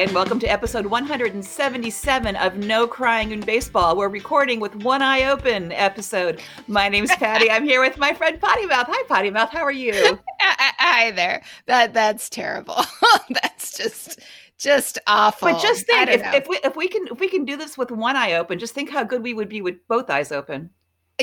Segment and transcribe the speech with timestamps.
[0.00, 3.98] And welcome to episode 177 of No Crying in Baseball.
[3.98, 6.40] We're recording with one eye open episode.
[6.68, 7.50] My name's Patty.
[7.50, 8.86] I'm here with my friend Potty Mouth.
[8.88, 9.50] Hi, Potty Mouth.
[9.50, 10.18] How are you?
[10.40, 11.42] Hi there.
[11.66, 12.82] That that's terrible.
[13.42, 14.20] that's just
[14.56, 15.52] just awful.
[15.52, 17.90] But just think, if, if, we if we can if we can do this with
[17.90, 20.70] one eye open, just think how good we would be with both eyes open.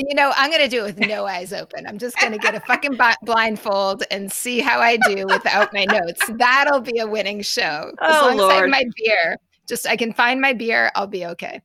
[0.06, 1.86] You know, I'm going to do it with no eyes open.
[1.86, 5.84] I'm just going to get a fucking blindfold and see how I do without my
[5.84, 6.22] notes.
[6.28, 7.92] That'll be a winning show.
[8.00, 8.52] As oh, long Lord.
[8.52, 11.60] as I have my beer, just I can find my beer, I'll be okay.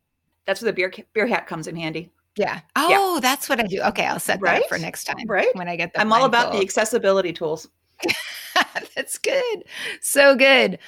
[0.45, 2.11] That's where the beer beer hat comes in handy.
[2.35, 2.61] Yeah.
[2.75, 3.19] Oh, yeah.
[3.21, 3.81] that's what I do.
[3.81, 4.61] Okay, I'll set right?
[4.61, 5.25] that for next time.
[5.27, 5.53] Right.
[5.53, 7.69] When I get the I'm all about the accessibility tools.
[8.95, 9.63] that's good.
[10.01, 10.79] So good.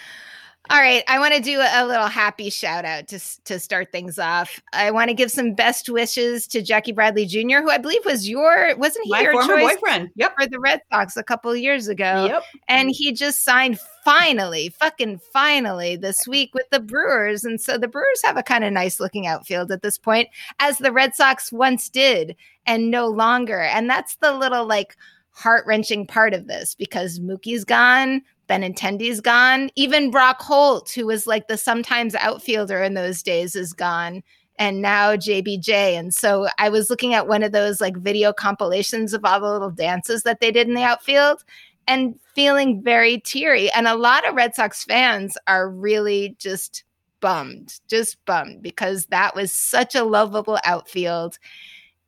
[0.70, 4.18] All right, I want to do a little happy shout out to to start things
[4.18, 4.60] off.
[4.74, 8.28] I want to give some best wishes to Jackie Bradley Jr., who I believe was
[8.28, 10.10] your wasn't he My your former boyfriend?
[10.16, 12.26] Yep, for the Red Sox a couple of years ago.
[12.26, 17.78] Yep, and he just signed finally, fucking finally this week with the Brewers, and so
[17.78, 20.30] the Brewers have a kind of nice looking outfield at this point,
[20.60, 22.36] as the Red Sox once did,
[22.66, 23.62] and no longer.
[23.62, 24.98] And that's the little like
[25.36, 29.70] heart wrenching part of this because Mookie's gone, Benintendi's gone.
[29.76, 34.24] Even Brock Holt, who was like the sometimes outfielder in those days, is gone.
[34.58, 35.70] And now JBJ.
[35.70, 39.52] And so I was looking at one of those like video compilations of all the
[39.52, 41.44] little dances that they did in the outfield
[41.88, 43.70] and feeling very teary.
[43.72, 46.84] And a lot of Red Sox fans are really just
[47.20, 51.38] bummed, just bummed because that was such a lovable outfield.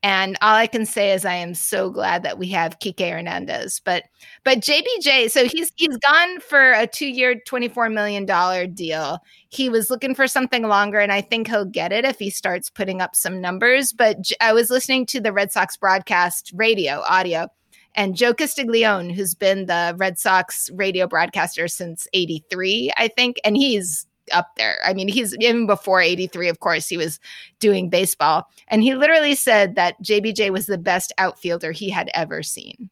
[0.04, 3.82] And all I can say is I am so glad that we have Kike Hernandez.
[3.84, 4.04] But
[4.44, 8.26] but JBJ, so he's he's gone for a two-year, $24 million
[8.74, 9.20] deal.
[9.50, 12.70] He was looking for something longer, and I think he'll get it if he starts
[12.70, 13.92] putting up some numbers.
[13.92, 17.48] But I was listening to the Red Sox broadcast radio audio,
[17.96, 23.58] and Joe Castiglione, who's been the Red Sox radio broadcaster since 83, I think, and
[23.58, 24.80] he's up there.
[24.86, 27.20] I mean, he's even before 83, of course, he was
[27.60, 28.48] doing baseball.
[28.68, 32.90] And he literally said that JBJ was the best outfielder he had ever seen.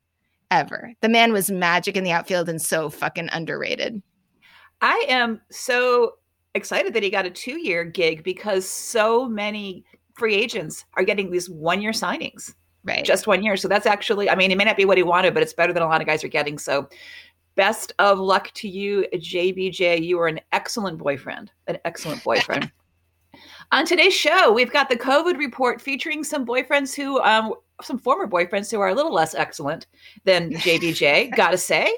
[0.51, 0.93] Ever.
[1.01, 4.01] The man was magic in the outfield and so fucking underrated.
[4.81, 6.13] I am so
[6.53, 11.31] excited that he got a two year gig because so many free agents are getting
[11.31, 12.53] these one year signings.
[12.83, 13.03] Right.
[13.03, 13.57] Just one year.
[13.57, 15.73] So that's actually, I mean, it may not be what he wanted, but it's better
[15.73, 16.59] than a lot of guys are getting.
[16.59, 16.87] So
[17.55, 20.03] best of luck to you, JBJ.
[20.03, 22.71] You are an excellent boyfriend, an excellent boyfriend.
[23.71, 28.27] On today's show, we've got the COVID report featuring some boyfriends who, um, some former
[28.27, 29.87] boyfriends who are a little less excellent
[30.23, 31.93] than JBJ, gotta say.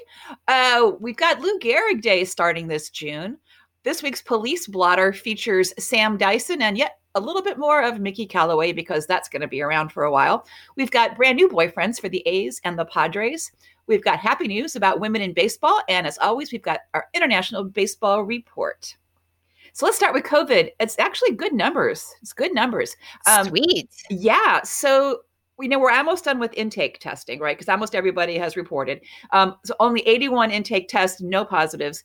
[0.48, 3.38] Uh, we've got Lou Gehrig Day starting this June.
[3.84, 8.26] This week's police blotter features Sam Dyson and yet a little bit more of Mickey
[8.26, 10.46] Callaway because that's going to be around for a while.
[10.76, 13.50] We've got brand new boyfriends for the A's and the Padres.
[13.86, 15.80] We've got happy news about women in baseball.
[15.88, 18.96] And as always, we've got our international baseball report.
[19.72, 20.70] So let's start with COVID.
[20.80, 22.14] It's actually good numbers.
[22.20, 22.96] It's good numbers.
[23.26, 23.88] Um, Sweet.
[24.10, 24.60] Yeah.
[24.62, 25.20] So
[25.56, 27.56] we know we're almost done with intake testing, right?
[27.56, 29.00] Because almost everybody has reported.
[29.32, 32.04] Um, so only 81 intake tests, no positives.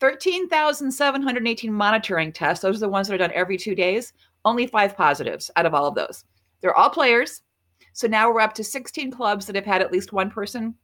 [0.00, 2.62] 13,718 monitoring tests.
[2.62, 4.12] Those are the ones that are done every two days.
[4.44, 6.24] Only five positives out of all of those.
[6.60, 7.42] They're all players.
[7.92, 10.74] So now we're up to 16 clubs that have had at least one person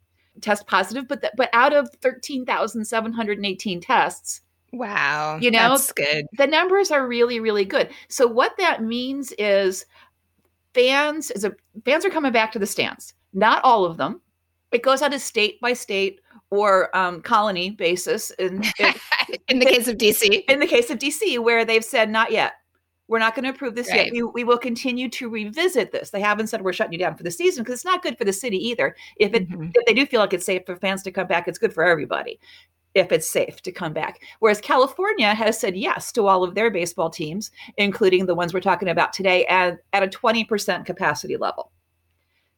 [0.41, 4.41] test positive, but but out of 13,718 tests,
[4.73, 6.27] wow, you know, that's good.
[6.39, 7.91] The numbers are really really good.
[8.09, 9.87] So what that means is
[10.75, 11.53] fans is a
[11.85, 13.15] fans are coming back to the stands.
[13.33, 14.21] Not all of them.
[14.73, 16.21] It goes on a state by state
[16.51, 18.31] or um, colony basis.
[18.33, 18.95] In, in,
[19.49, 22.55] in the case of DC, in the case of DC, where they've said not yet.
[23.09, 24.05] We're not going to approve this right.
[24.05, 24.13] yet.
[24.13, 26.11] We, we will continue to revisit this.
[26.11, 28.25] They haven't said we're shutting you down for the season because it's not good for
[28.25, 28.95] the city either.
[29.17, 29.71] If it mm-hmm.
[29.75, 31.83] if they do feel like it's safe for fans to come back, it's good for
[31.83, 32.39] everybody
[32.95, 34.21] if it's safe to come back.
[34.41, 38.61] Whereas California has said yes to all of their baseball teams, including the ones we're
[38.61, 41.71] talking about today, at, at a 20% capacity level.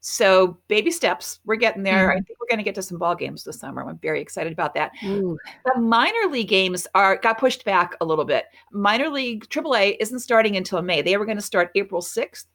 [0.04, 2.08] So baby steps, we're getting there.
[2.08, 2.19] Mm-hmm.
[2.19, 3.88] I think we're going to get to some ball games this summer.
[3.88, 4.90] I'm very excited about that.
[5.04, 5.38] Ooh.
[5.64, 8.46] The minor league games are got pushed back a little bit.
[8.72, 11.02] Minor league AAA isn't starting until May.
[11.02, 12.46] They were going to start April 6th,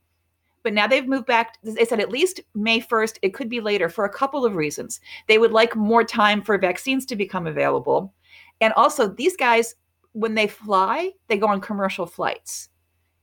[0.61, 1.57] but now they've moved back.
[1.63, 3.19] They said at least May 1st.
[3.21, 4.99] It could be later for a couple of reasons.
[5.27, 8.13] They would like more time for vaccines to become available,
[8.59, 9.75] and also these guys,
[10.11, 12.67] when they fly, they go on commercial flights.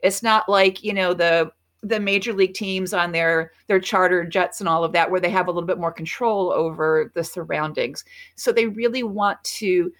[0.01, 1.53] It's not like you know the
[1.85, 5.31] the major league teams on their their charter jets and all of that where they
[5.31, 8.05] have a little bit more control over the surroundings.
[8.37, 9.93] So they really want to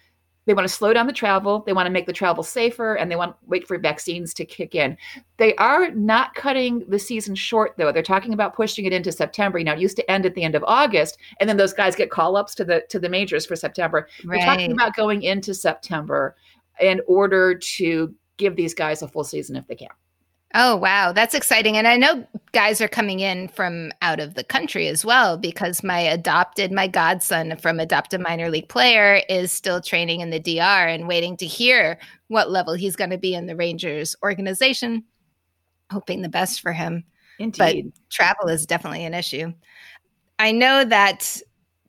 [0.45, 3.09] they want to slow down the travel they want to make the travel safer and
[3.09, 4.97] they want to wait for vaccines to kick in.
[5.37, 7.91] They are not cutting the season short though.
[7.91, 9.59] They're talking about pushing it into september.
[9.59, 11.95] You now it used to end at the end of august and then those guys
[11.95, 14.07] get call ups to the to the majors for september.
[14.23, 14.39] Right.
[14.39, 16.35] we're talking about going into september
[16.79, 19.89] in order to give these guys a full season if they can.
[20.57, 21.11] Oh, wow.
[21.11, 21.75] That's exciting.
[21.75, 25.83] And I know guys are coming in from out of the country as well because
[25.83, 30.87] my adopted, my godson from adopted minor league player is still training in the DR
[30.87, 31.99] and waiting to hear
[32.29, 35.03] what level he's going to be in the Rangers organization.
[35.91, 37.03] Hoping the best for him.
[37.37, 37.91] Indeed.
[37.93, 39.51] But travel is definitely an issue.
[40.39, 41.37] I know that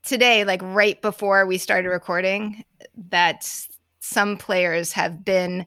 [0.03, 2.65] today, like right before we started recording,
[3.11, 3.49] that
[4.01, 5.67] some players have been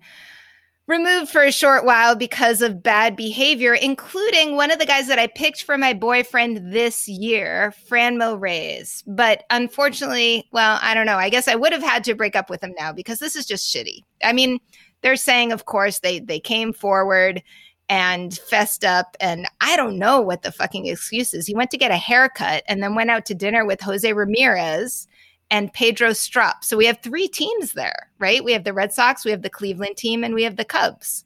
[0.89, 5.19] removed for a short while because of bad behavior, including one of the guys that
[5.19, 9.03] I picked for my boyfriend this year, Franmil Reyes.
[9.05, 11.17] But unfortunately, well, I don't know.
[11.17, 13.45] I guess I would have had to break up with him now because this is
[13.45, 14.01] just shitty.
[14.23, 14.59] I mean,
[15.01, 17.43] they're saying, of course, they they came forward
[17.87, 21.47] and fessed up and I don't know what the fucking excuse is.
[21.47, 25.07] He went to get a haircut and then went out to dinner with Jose Ramirez
[25.51, 26.63] and Pedro Strop.
[26.63, 28.43] So we have three teams there, right?
[28.43, 31.23] We have the Red Sox, we have the Cleveland team, and we have the Cubs.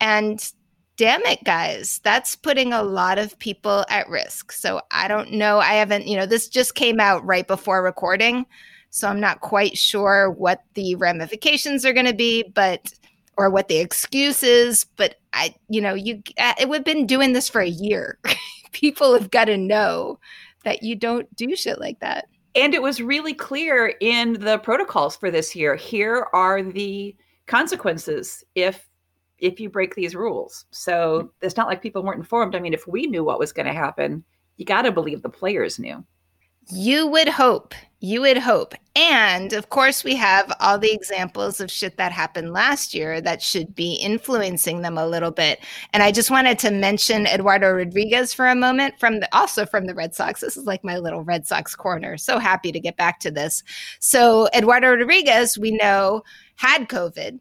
[0.00, 0.52] And
[0.96, 4.52] damn it, guys, that's putting a lot of people at risk.
[4.52, 5.58] So I don't know.
[5.58, 8.46] I haven't, you know, this just came out right before recording.
[8.90, 12.92] So I'm not quite sure what the ramifications are going to be, but
[13.36, 14.84] or what the excuse is.
[14.96, 18.18] But I, you know, you, uh, we've been doing this for a year.
[18.72, 20.18] people have got to know
[20.64, 25.16] that you don't do shit like that and it was really clear in the protocols
[25.16, 27.16] for this year here are the
[27.46, 28.88] consequences if
[29.38, 30.66] if you break these rules.
[30.70, 31.28] So mm-hmm.
[31.40, 32.54] it's not like people weren't informed.
[32.54, 34.24] I mean if we knew what was going to happen
[34.60, 36.04] you got to believe the players knew
[36.72, 37.74] you would hope.
[38.02, 38.74] You would hope.
[38.96, 43.42] And of course, we have all the examples of shit that happened last year that
[43.42, 45.60] should be influencing them a little bit.
[45.92, 49.86] And I just wanted to mention Eduardo Rodriguez for a moment from the, also from
[49.86, 50.40] the Red Sox.
[50.40, 52.16] This is like my little Red Sox corner.
[52.16, 53.62] So happy to get back to this.
[53.98, 56.22] So Eduardo Rodriguez, we know
[56.56, 57.38] had COVID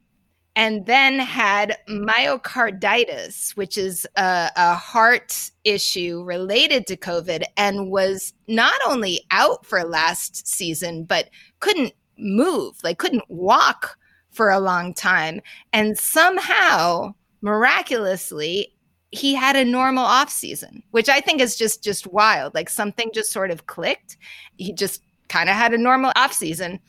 [0.60, 8.34] and then had myocarditis, which is a, a, heart issue related to COVID, and was
[8.50, 11.30] not only out for last season, but
[11.62, 13.98] couldn't move, like couldn't walk
[14.32, 15.40] for a long time.
[15.72, 18.76] And somehow, miraculously,
[19.12, 22.54] he had a normal off season, which I think is just just wild.
[22.54, 24.18] Like something just sort of clicked.
[24.58, 26.82] He just kind of had a normal off season.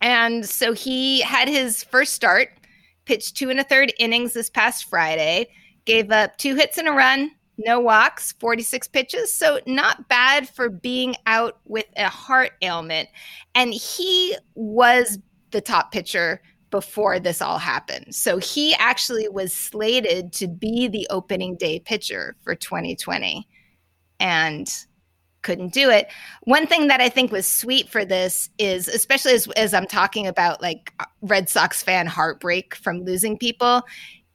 [0.00, 2.48] And so he had his first start
[3.12, 5.46] pitched two and a third innings this past Friday,
[5.84, 9.30] gave up two hits and a run, no walks, 46 pitches.
[9.30, 13.10] So, not bad for being out with a heart ailment.
[13.54, 15.18] And he was
[15.50, 18.14] the top pitcher before this all happened.
[18.14, 23.46] So, he actually was slated to be the opening day pitcher for 2020.
[24.20, 24.74] And
[25.42, 26.08] couldn't do it.
[26.42, 30.26] One thing that I think was sweet for this is, especially as, as I'm talking
[30.26, 33.82] about like uh, Red Sox fan heartbreak from losing people,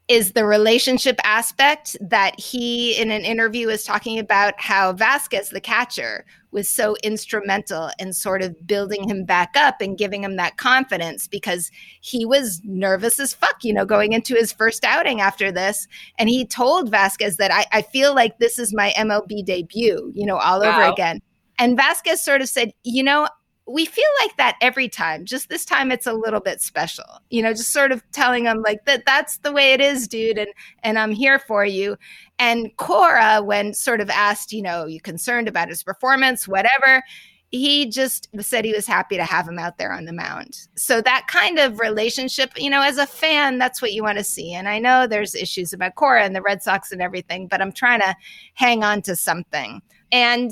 [0.08, 5.60] is the relationship aspect that he in an interview is talking about how Vasquez, the
[5.60, 10.56] catcher, was so instrumental in sort of building him back up and giving him that
[10.58, 15.52] confidence because he was nervous as fuck, you know, going into his first outing after
[15.52, 15.88] this.
[16.18, 20.26] And he told Vasquez that I, I feel like this is my MLB debut, you
[20.26, 20.80] know, all wow.
[20.80, 21.22] over again.
[21.60, 23.28] And Vasquez sort of said, you know,
[23.68, 25.26] we feel like that every time.
[25.26, 27.06] Just this time it's a little bit special.
[27.30, 30.38] You know, just sort of telling them like that that's the way it is, dude,
[30.38, 30.50] and
[30.84, 31.98] and I'm here for you.
[32.40, 37.04] And Cora, when sort of asked, you know, you concerned about his performance, whatever,
[37.52, 40.68] he just said he was happy to have him out there on the mound.
[40.76, 44.24] So that kind of relationship, you know, as a fan, that's what you want to
[44.24, 44.54] see.
[44.54, 47.72] And I know there's issues about Cora and the Red Sox and everything, but I'm
[47.72, 48.16] trying to
[48.54, 49.82] hang on to something.
[50.12, 50.52] And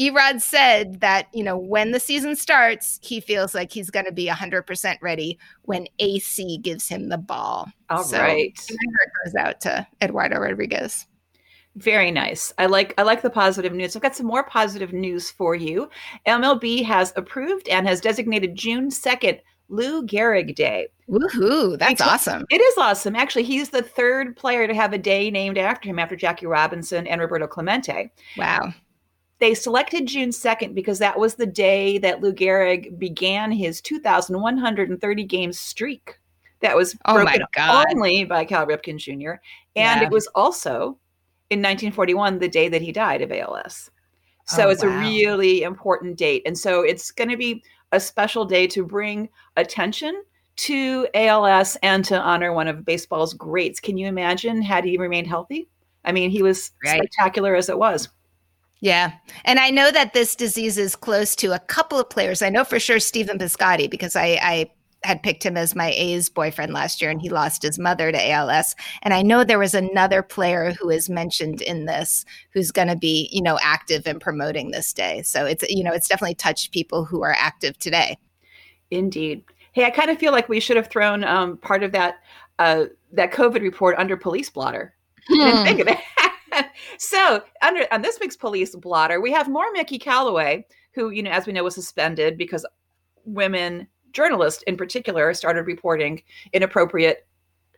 [0.00, 4.12] Erod said that, you know, when the season starts, he feels like he's going to
[4.12, 7.68] be 100% ready when AC gives him the ball.
[7.90, 8.58] All so, right.
[9.24, 11.06] goes out to Eduardo Rodriguez.
[11.76, 12.52] Very nice.
[12.58, 13.94] I like I like the positive news.
[13.94, 15.88] I've got some more positive news for you.
[16.26, 19.38] MLB has approved and has designated June 2nd
[19.68, 20.88] Lou Gehrig Day.
[21.08, 21.78] Woohoo!
[21.78, 22.44] That's because awesome.
[22.50, 23.14] It is awesome.
[23.14, 27.06] Actually, he's the third player to have a day named after him after Jackie Robinson
[27.06, 28.10] and Roberto Clemente.
[28.36, 28.74] Wow.
[29.40, 35.24] They selected June 2nd because that was the day that Lou Gehrig began his 2,130
[35.24, 36.18] game streak.
[36.60, 39.40] That was oh broken only by Cal Ripken Jr.
[39.74, 40.02] And yeah.
[40.02, 40.98] it was also
[41.48, 43.90] in 1941 the day that he died of ALS.
[44.46, 44.90] So oh, it's wow.
[44.90, 46.42] a really important date.
[46.44, 50.22] And so it's going to be a special day to bring attention
[50.56, 53.80] to ALS and to honor one of baseball's greats.
[53.80, 55.68] Can you imagine had he remained healthy?
[56.04, 56.98] I mean, he was right.
[56.98, 58.08] spectacular as it was.
[58.80, 59.12] Yeah.
[59.44, 62.40] And I know that this disease is close to a couple of players.
[62.42, 64.70] I know for sure Stephen Piscotty because I, I
[65.02, 68.30] had picked him as my A's boyfriend last year and he lost his mother to
[68.30, 68.74] ALS.
[69.02, 72.96] And I know there was another player who is mentioned in this who's going to
[72.96, 75.22] be, you know, active in promoting this day.
[75.22, 78.18] So it's, you know, it's definitely touched people who are active today.
[78.90, 79.44] Indeed.
[79.72, 82.16] Hey, I kind of feel like we should have thrown um, part of that
[82.58, 84.94] uh, that COVID report under police blotter.
[85.28, 85.38] Hmm.
[85.38, 85.98] Didn't think of it.
[86.98, 91.30] so under on this week's police blotter, we have more Mickey Callaway, who you know,
[91.30, 92.66] as we know, was suspended because
[93.24, 97.26] women journalists in particular started reporting inappropriate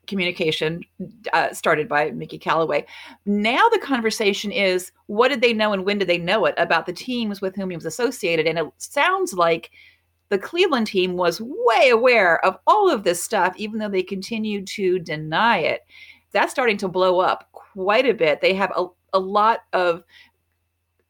[0.07, 0.83] communication
[1.33, 2.85] uh, started by Mickey Callaway.
[3.25, 6.87] Now the conversation is what did they know and when did they know it about
[6.87, 8.47] the teams with whom he was associated?
[8.47, 9.71] And it sounds like
[10.29, 14.67] the Cleveland team was way aware of all of this stuff, even though they continued
[14.69, 15.83] to deny it.
[16.33, 18.41] That's starting to blow up quite a bit.
[18.41, 20.05] They have a, a lot of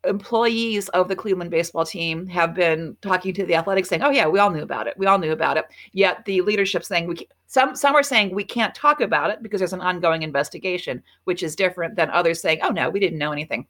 [0.04, 4.26] employees of the Cleveland baseball team have been talking to the Athletics saying, "Oh yeah,
[4.26, 4.94] we all knew about it.
[4.96, 8.44] We all knew about it." Yet the leadership saying we some some are saying we
[8.44, 12.60] can't talk about it because there's an ongoing investigation, which is different than others saying,
[12.62, 13.66] "Oh no, we didn't know anything."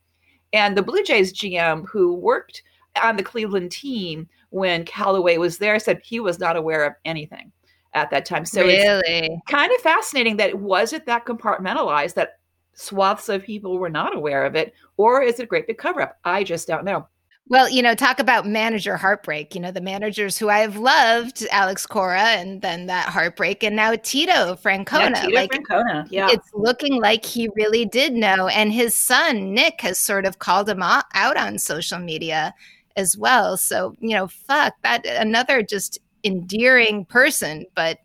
[0.53, 2.63] And the Blue Jays GM who worked
[3.03, 7.51] on the Cleveland team when Callaway was there said he was not aware of anything
[7.95, 8.45] at that time.
[8.45, 9.03] So really?
[9.07, 12.39] it's kind of fascinating that was it that compartmentalized that
[12.75, 16.03] swaths of people were not aware of it, or is it a great big cover
[16.03, 16.19] up?
[16.25, 17.07] I just don't know.
[17.49, 19.55] Well, you know, talk about manager heartbreak.
[19.55, 23.75] You know, the managers who I have loved, Alex Cora, and then that heartbreak, and
[23.75, 25.11] now Tito Francona.
[25.11, 26.07] Yeah, Tito like, Francona.
[26.11, 30.39] Yeah, it's looking like he really did know, and his son Nick has sort of
[30.39, 32.55] called him out on social media
[32.97, 33.57] as well.
[33.57, 35.05] So you know, fuck that.
[35.05, 37.99] Another just endearing person, but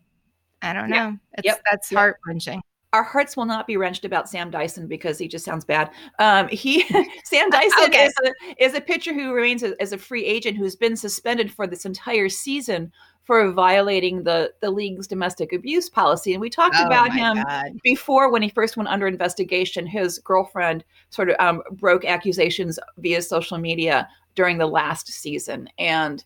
[0.62, 0.96] I don't know.
[0.96, 1.12] Yeah.
[1.34, 1.62] It's, yep.
[1.70, 1.98] That's yep.
[1.98, 2.60] heart wrenching
[2.92, 5.90] our hearts will not be wrenched about Sam Dyson because he just sounds bad.
[6.18, 6.82] Um, he
[7.24, 8.06] Sam Dyson okay.
[8.06, 11.52] is, a, is a pitcher who remains a, as a free agent who's been suspended
[11.52, 12.90] for this entire season
[13.24, 16.32] for violating the the league's domestic abuse policy.
[16.32, 17.72] And we talked oh about him God.
[17.84, 19.86] before when he first went under investigation.
[19.86, 26.24] His girlfriend sort of um, broke accusations via social media during the last season, and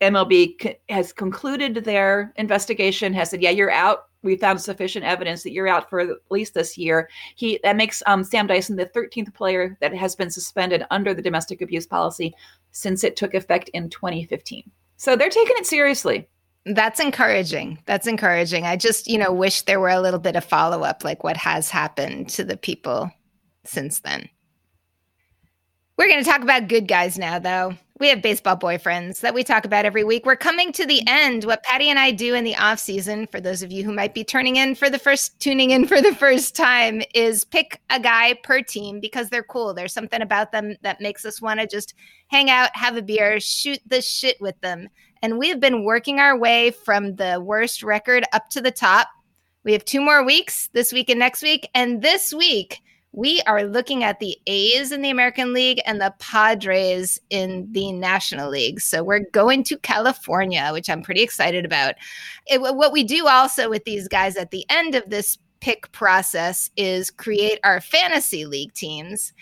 [0.00, 3.12] MLB has concluded their investigation.
[3.12, 6.52] Has said, "Yeah, you're out we found sufficient evidence that you're out for at least
[6.52, 7.08] this year.
[7.36, 11.22] He that makes um, Sam Dyson the 13th player that has been suspended under the
[11.22, 12.34] domestic abuse policy
[12.72, 14.70] since it took effect in 2015.
[14.96, 16.28] So they're taking it seriously.
[16.66, 17.78] That's encouraging.
[17.86, 18.66] That's encouraging.
[18.66, 21.36] I just, you know, wish there were a little bit of follow up, like what
[21.36, 23.10] has happened to the people
[23.64, 24.28] since then.
[25.96, 27.76] We're going to talk about good guys now, though.
[27.98, 30.26] We have baseball boyfriends that we talk about every week.
[30.26, 31.44] We're coming to the end.
[31.44, 34.12] What Patty and I do in the off season, for those of you who might
[34.12, 37.98] be turning in for the first, tuning in for the first time, is pick a
[37.98, 39.72] guy per team because they're cool.
[39.72, 41.94] There's something about them that makes us want to just
[42.28, 44.88] hang out, have a beer, shoot the shit with them.
[45.22, 49.08] And we have been working our way from the worst record up to the top.
[49.64, 51.66] We have two more weeks this week and next week.
[51.74, 52.82] And this week,
[53.16, 57.90] we are looking at the A's in the American League and the Padres in the
[57.92, 58.78] National League.
[58.78, 61.94] So we're going to California, which I'm pretty excited about.
[62.46, 66.70] It, what we do also with these guys at the end of this pick process
[66.76, 69.32] is create our fantasy league teams.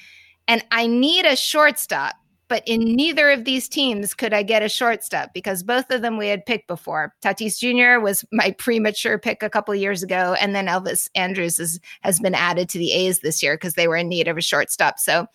[0.47, 2.15] And I need a shortstop
[2.55, 6.17] but in neither of these teams could I get a shortstop because both of them
[6.17, 7.13] we had picked before.
[7.21, 8.01] Tatis Jr.
[8.01, 12.33] was my premature pick a couple years ago, and then Elvis Andrus is, has been
[12.33, 15.01] added to the A's this year because they were in need of a shortstop.
[15.01, 15.27] So,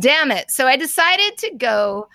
[0.00, 0.50] damn it.
[0.50, 2.08] So I decided to go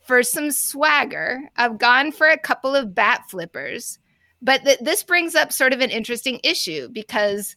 [0.00, 1.48] for some swagger.
[1.54, 4.00] I've gone for a couple of bat flippers,
[4.42, 7.54] but th- this brings up sort of an interesting issue because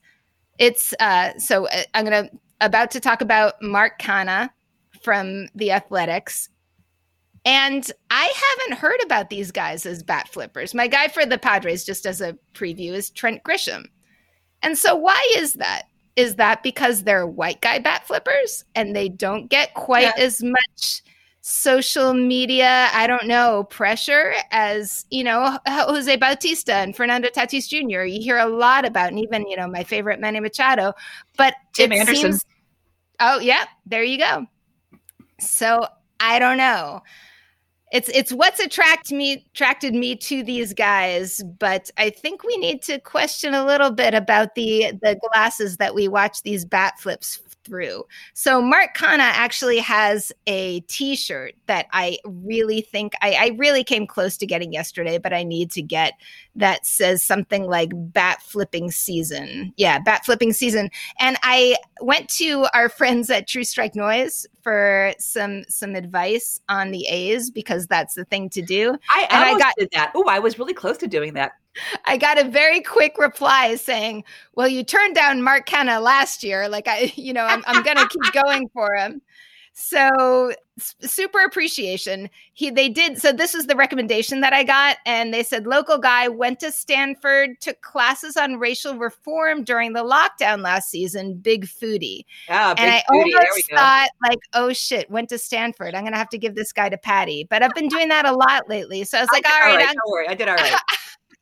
[0.59, 2.29] it's uh, so uh, I'm gonna
[2.61, 4.51] about to talk about Mark Canha
[5.05, 6.49] from the Athletics.
[7.45, 10.73] And I haven't heard about these guys as bat flippers.
[10.73, 13.85] My guy for the Padres, just as a preview, is Trent Grisham.
[14.63, 15.83] And so, why is that?
[16.15, 20.23] Is that because they're white guy bat flippers and they don't get quite yeah.
[20.23, 21.03] as much
[21.41, 28.05] social media, I don't know, pressure as, you know, Jose Bautista and Fernando Tatis Jr.
[28.05, 30.93] You hear a lot about, and even, you know, my favorite Manny Machado.
[31.37, 32.31] But Tim Anderson.
[32.31, 32.45] Seems,
[33.19, 34.47] oh, yeah, there you go.
[35.39, 35.87] So
[36.19, 37.01] I don't know.
[37.91, 42.81] It's it's what's attracted me attracted me to these guys, but I think we need
[42.83, 47.37] to question a little bit about the the glasses that we watch these bat flips
[47.65, 48.05] through.
[48.33, 54.05] So Mark Canha actually has a T-shirt that I really think I, I, really came
[54.05, 56.13] close to getting yesterday, but I need to get
[56.55, 59.73] that says something like bat flipping season.
[59.77, 60.89] Yeah, bat flipping season.
[61.19, 66.91] And I went to our friends at Two Strike Noise for some some advice on
[66.91, 68.97] the A's because that's the thing to do.
[69.09, 70.11] I and I got did that.
[70.15, 71.53] Oh, I was really close to doing that.
[72.05, 74.23] I got a very quick reply saying,
[74.55, 76.67] "Well, you turned down Mark Canha last year.
[76.69, 79.21] Like I, you know, I'm, I'm going to keep going for him."
[79.77, 82.29] So super appreciation.
[82.53, 85.97] He they did so this was the recommendation that I got and they said local
[85.97, 91.65] guy went to Stanford took classes on racial reform during the lockdown last season big
[91.65, 92.23] foodie.
[92.47, 93.33] Yeah, big and I foodie.
[93.35, 95.93] almost thought like oh shit went to Stanford.
[95.93, 97.45] I'm going to have to give this guy to Patty.
[97.49, 99.03] But I've been doing that a lot lately.
[99.03, 100.27] So I was like all right, all right don't worry.
[100.29, 100.73] I did all right.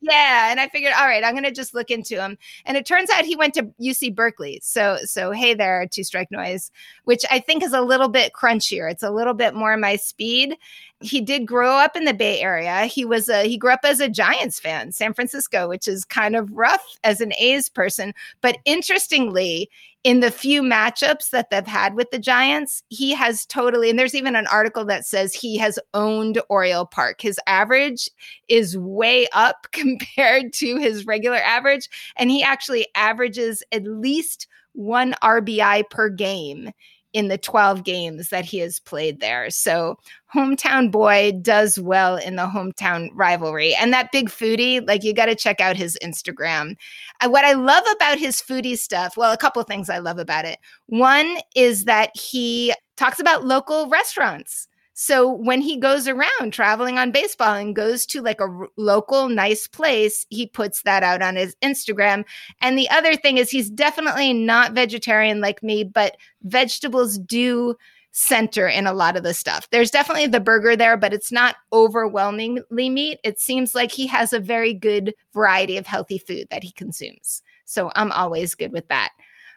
[0.06, 2.36] Yeah, and I figured, all right, I'm going to just look into him.
[2.66, 4.60] And it turns out he went to UC Berkeley.
[4.62, 6.70] So, so hey there, Two Strike Noise,
[7.04, 8.90] which I think is a little bit crunchier.
[8.90, 10.58] It's a little bit more my speed.
[11.04, 12.86] He did grow up in the Bay Area.
[12.86, 16.34] He was a he grew up as a Giants fan, San Francisco, which is kind
[16.34, 18.14] of rough as an A's person.
[18.40, 19.70] But interestingly,
[20.04, 24.14] in the few matchups that they've had with the Giants, he has totally, and there's
[24.14, 27.22] even an article that says he has owned Oracle Park.
[27.22, 28.10] His average
[28.48, 35.14] is way up compared to his regular average, and he actually averages at least one
[35.22, 36.70] RBI per game
[37.14, 39.48] in the 12 games that he has played there.
[39.48, 39.96] So,
[40.34, 43.72] hometown boy does well in the hometown rivalry.
[43.76, 46.74] And that big foodie, like you got to check out his Instagram.
[47.20, 50.44] Uh, what I love about his foodie stuff, well, a couple things I love about
[50.44, 50.58] it.
[50.86, 54.66] One is that he talks about local restaurants.
[54.96, 59.28] So when he goes around traveling on baseball and goes to like a r- local
[59.28, 62.24] nice place, he puts that out on his Instagram.
[62.60, 67.74] And the other thing is he's definitely not vegetarian like me, but vegetables do
[68.12, 69.68] center in a lot of the stuff.
[69.70, 73.18] There's definitely the burger there, but it's not overwhelmingly meat.
[73.24, 77.42] It seems like he has a very good variety of healthy food that he consumes.
[77.64, 79.10] So I'm always good with that.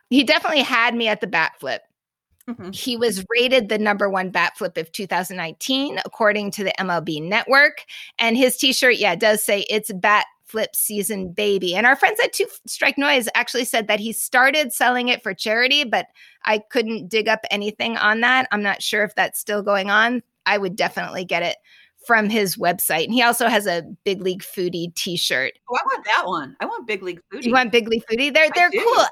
[0.10, 1.84] He definitely had me at the bat flip.
[2.48, 2.72] Mm-hmm.
[2.72, 7.84] He was rated the number one bat flip of 2019, according to the MLB Network.
[8.20, 11.76] And his t shirt, yeah, does say it's bat flip season baby.
[11.76, 15.34] And our friends at Two Strike Noise actually said that he started selling it for
[15.34, 16.08] charity, but
[16.46, 18.48] I couldn't dig up anything on that.
[18.52, 20.24] I'm not sure if that's still going on.
[20.46, 21.58] I would definitely get it
[22.06, 23.04] from his website.
[23.04, 25.60] And he also has a Big League Foodie t-shirt.
[25.70, 26.56] Oh, I want that one.
[26.62, 27.44] I want Big League Foodie.
[27.44, 28.34] You want Big League Foodie?
[28.34, 29.06] They're they're cool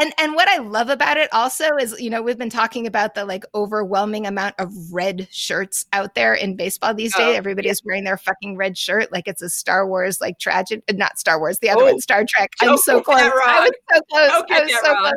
[0.00, 3.14] and and what I love about it also is, you know, we've been talking about
[3.14, 7.36] the like overwhelming amount of red shirts out there in baseball these days.
[7.36, 7.74] Everybody yeah.
[7.84, 11.38] wearing their fucking red shirt like it's a Star Wars like tragedy, uh, not Star
[11.38, 12.50] Wars, the other oh, one, Star Trek.
[12.60, 13.20] I'm so close.
[13.20, 14.30] I was so close.
[14.50, 15.02] I was so wrong.
[15.02, 15.12] close.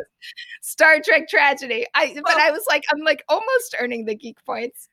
[0.62, 1.86] Star Trek tragedy.
[1.96, 2.40] I but oh.
[2.40, 4.90] I was like, I'm like almost earning the geek points.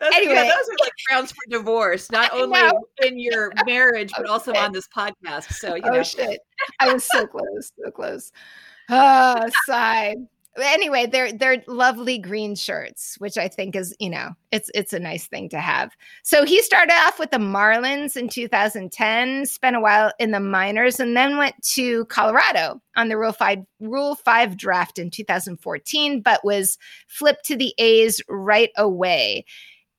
[0.00, 2.60] Those, anyway, yeah, those are like grounds for divorce, not only
[3.02, 5.52] in your marriage, but also on this podcast.
[5.52, 6.02] So, you oh, know.
[6.02, 6.40] shit.
[6.80, 8.32] I was so close, so close.
[8.88, 10.14] Oh, sigh.
[10.60, 14.98] Anyway, they're they're lovely green shirts, which I think is, you know, it's it's a
[14.98, 15.92] nice thing to have.
[16.24, 20.98] So he started off with the Marlins in 2010, spent a while in the minors,
[20.98, 26.44] and then went to Colorado on the Rule Five Rule Five draft in 2014, but
[26.44, 29.44] was flipped to the A's right away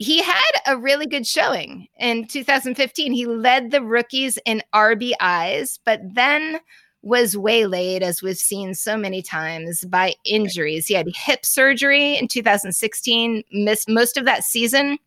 [0.02, 3.12] he had a really good showing in 2015.
[3.12, 6.60] He led the rookies in RBIs, but then
[7.02, 10.88] was waylaid, as we've seen so many times, by injuries.
[10.88, 14.94] He had hip surgery in 2016, missed most of that season.
[14.94, 14.98] A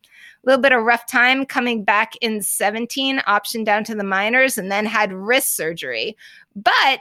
[0.43, 4.71] little bit of rough time coming back in 17, option down to the minors, and
[4.71, 6.17] then had wrist surgery.
[6.55, 6.99] But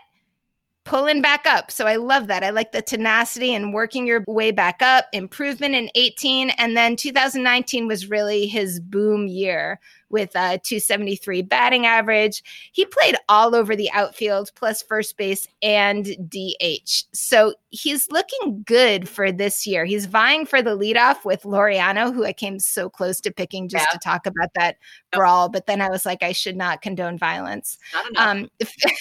[0.84, 1.70] pulling back up.
[1.70, 2.42] So I love that.
[2.42, 6.50] I like the tenacity and working your way back up, improvement in 18.
[6.50, 9.78] And then 2019 was really his boom year
[10.12, 12.42] with a 273 batting average.
[12.72, 17.04] He played all over the outfield, plus first base and DH.
[17.12, 19.84] So he's looking good for this year.
[19.84, 23.86] He's vying for the leadoff with Laureano, who I came so close to picking just
[23.88, 23.92] yeah.
[23.92, 24.76] to talk about that
[25.10, 25.48] brawl.
[25.48, 27.78] But then I was like, I should not condone violence.
[28.16, 28.48] Um,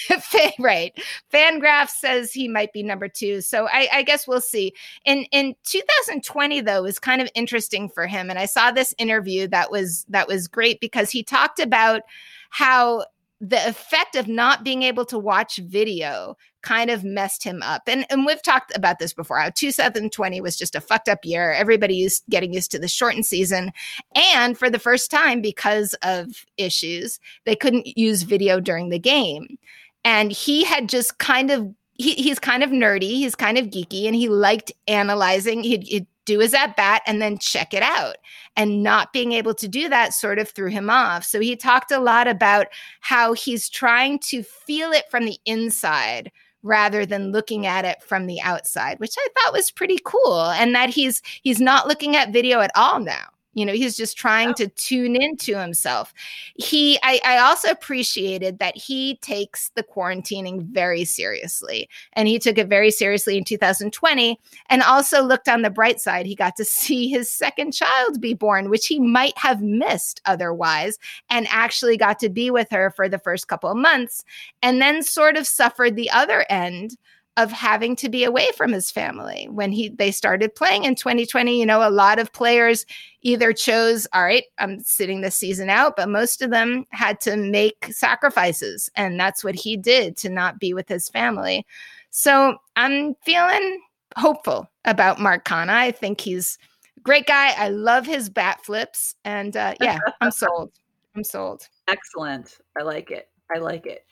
[0.58, 0.92] right.
[1.32, 3.40] Fangraph says he might be number two.
[3.42, 4.72] So I, I guess we'll see.
[5.04, 8.30] In in 2020, though, is kind of interesting for him.
[8.30, 12.02] And I saw this interview that was that was great because because he talked about
[12.50, 13.04] how
[13.40, 17.82] the effect of not being able to watch video kind of messed him up.
[17.88, 19.40] And, and we've talked about this before.
[19.40, 21.50] How 2020 was just a fucked up year.
[21.50, 23.72] Everybody used getting used to the shortened season.
[24.14, 29.58] And for the first time, because of issues, they couldn't use video during the game.
[30.04, 34.06] And he had just kind of he, he's kind of nerdy, he's kind of geeky,
[34.06, 35.62] and he liked analyzing.
[35.62, 38.16] He'd, he'd do his at bat and then check it out.
[38.56, 41.24] And not being able to do that sort of threw him off.
[41.24, 42.66] So he talked a lot about
[43.00, 46.30] how he's trying to feel it from the inside
[46.62, 50.42] rather than looking at it from the outside, which I thought was pretty cool.
[50.50, 53.28] And that he's he's not looking at video at all now.
[53.54, 54.54] You know he's just trying oh.
[54.54, 56.12] to tune into himself
[56.54, 62.58] he I, I also appreciated that he takes the quarantining very seriously and he took
[62.58, 64.38] it very seriously in 2020
[64.68, 68.34] and also looked on the bright side he got to see his second child be
[68.34, 70.98] born which he might have missed otherwise
[71.30, 74.24] and actually got to be with her for the first couple of months
[74.62, 76.96] and then sort of suffered the other end
[77.36, 79.48] of having to be away from his family.
[79.50, 82.84] When he they started playing in 2020 you know a lot of players
[83.22, 87.36] either chose all right i'm sitting this season out but most of them had to
[87.36, 91.66] make sacrifices and that's what he did to not be with his family.
[92.10, 93.80] So i'm feeling
[94.16, 95.70] hopeful about mark Canha.
[95.70, 96.58] i think he's
[96.98, 97.52] a great guy.
[97.56, 100.72] I love his bat flips and uh, yeah i'm sold.
[101.14, 101.68] I'm sold.
[101.88, 102.56] Excellent.
[102.78, 103.28] I like it.
[103.54, 104.06] I like it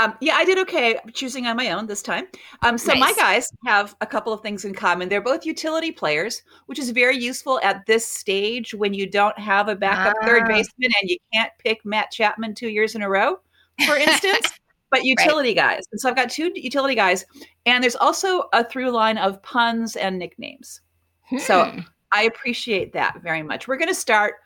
[0.00, 2.26] um, yeah, I did okay choosing on my own this time.
[2.62, 3.00] Um, so nice.
[3.00, 5.08] my guys have a couple of things in common.
[5.08, 9.68] They're both utility players, which is very useful at this stage when you don't have
[9.68, 10.48] a backup third ah.
[10.48, 13.40] baseman and you can't pick Matt Chapman two years in a row,
[13.86, 14.52] for instance.
[14.90, 15.76] but utility right.
[15.76, 15.84] guys.
[15.92, 17.24] And so I've got two utility guys,
[17.66, 20.80] and there's also a through line of puns and nicknames.
[21.28, 21.38] Hmm.
[21.38, 21.76] So
[22.12, 23.68] I appreciate that very much.
[23.68, 24.36] We're going to start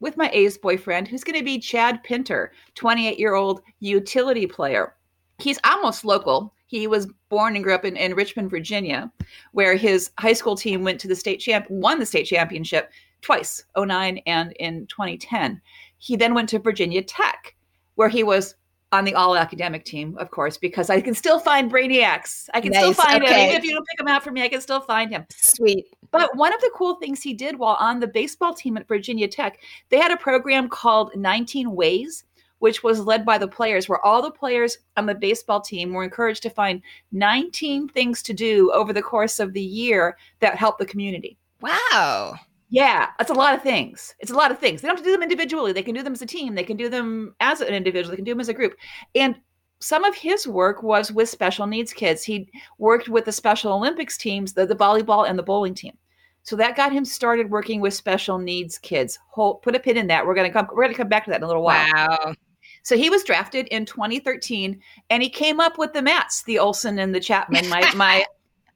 [0.00, 4.94] with my A's boyfriend, who's going to be Chad Pinder, 28 year old utility player
[5.42, 6.54] he's almost local.
[6.66, 9.10] He was born and grew up in, in Richmond, Virginia,
[9.52, 12.90] where his high school team went to the state champ, won the state championship
[13.22, 15.60] twice, 09 and in 2010.
[15.98, 17.54] He then went to Virginia Tech,
[17.96, 18.54] where he was
[18.92, 22.48] on the all academic team, of course, because I can still find brainiacs.
[22.54, 22.80] I can nice.
[22.80, 23.44] still find okay.
[23.44, 23.48] him.
[23.50, 25.26] Even if you don't pick him out for me, I can still find him.
[25.30, 25.86] Sweet.
[26.10, 29.28] But one of the cool things he did while on the baseball team at Virginia
[29.28, 32.24] Tech, they had a program called 19 Ways
[32.60, 36.04] which was led by the players, where all the players on the baseball team were
[36.04, 36.80] encouraged to find
[37.12, 41.36] 19 things to do over the course of the year that help the community.
[41.60, 42.36] Wow.
[42.68, 44.14] Yeah, that's a lot of things.
[44.20, 44.80] It's a lot of things.
[44.80, 45.72] They don't have to do them individually.
[45.72, 46.54] They can do them as a team.
[46.54, 48.10] They can do them as an individual.
[48.10, 48.76] They can do them as a group.
[49.14, 49.34] And
[49.80, 52.22] some of his work was with special needs kids.
[52.22, 55.96] He worked with the Special Olympics teams, the, the volleyball and the bowling team.
[56.42, 59.18] So that got him started working with special needs kids.
[59.30, 60.26] Hold, put a pin in that.
[60.26, 60.68] We're gonna come.
[60.72, 61.92] We're gonna come back to that in a little while.
[61.92, 62.34] Wow.
[62.82, 66.98] So he was drafted in 2013, and he came up with the Matts, the Olson
[66.98, 68.24] and the Chapman, my my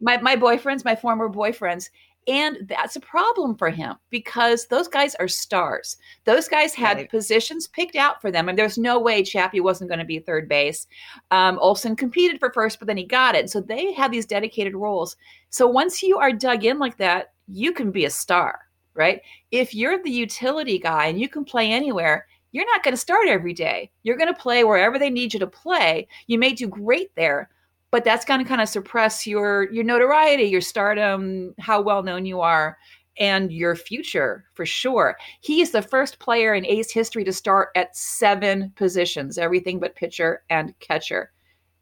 [0.00, 1.90] my my boyfriends, my former boyfriends.
[2.26, 5.96] And that's a problem for him because those guys are stars.
[6.24, 7.10] Those guys had right.
[7.10, 10.48] positions picked out for them, and there's no way Chappie wasn't going to be third
[10.48, 10.86] base.
[11.30, 13.50] Um, Olson competed for first, but then he got it.
[13.50, 15.16] So they had these dedicated roles.
[15.50, 18.60] So once you are dug in like that, you can be a star,
[18.94, 19.20] right?
[19.50, 23.26] If you're the utility guy and you can play anywhere, you're not going to start
[23.26, 23.90] every day.
[24.04, 26.06] You're going to play wherever they need you to play.
[26.28, 27.50] You may do great there,
[27.90, 32.24] but that's going to kind of suppress your your notoriety, your stardom, how well known
[32.24, 32.78] you are,
[33.18, 35.16] and your future for sure.
[35.40, 39.96] He is the first player in A's history to start at seven positions, everything but
[39.96, 41.32] pitcher and catcher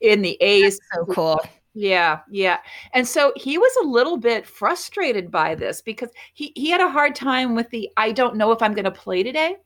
[0.01, 0.79] in the A's.
[0.79, 1.41] That's so cool.
[1.75, 2.61] Yeah, yeah.
[2.95, 6.89] And so he was a little bit frustrated by this because he, he had a
[6.89, 9.57] hard time with the I don't know if I'm going to play today.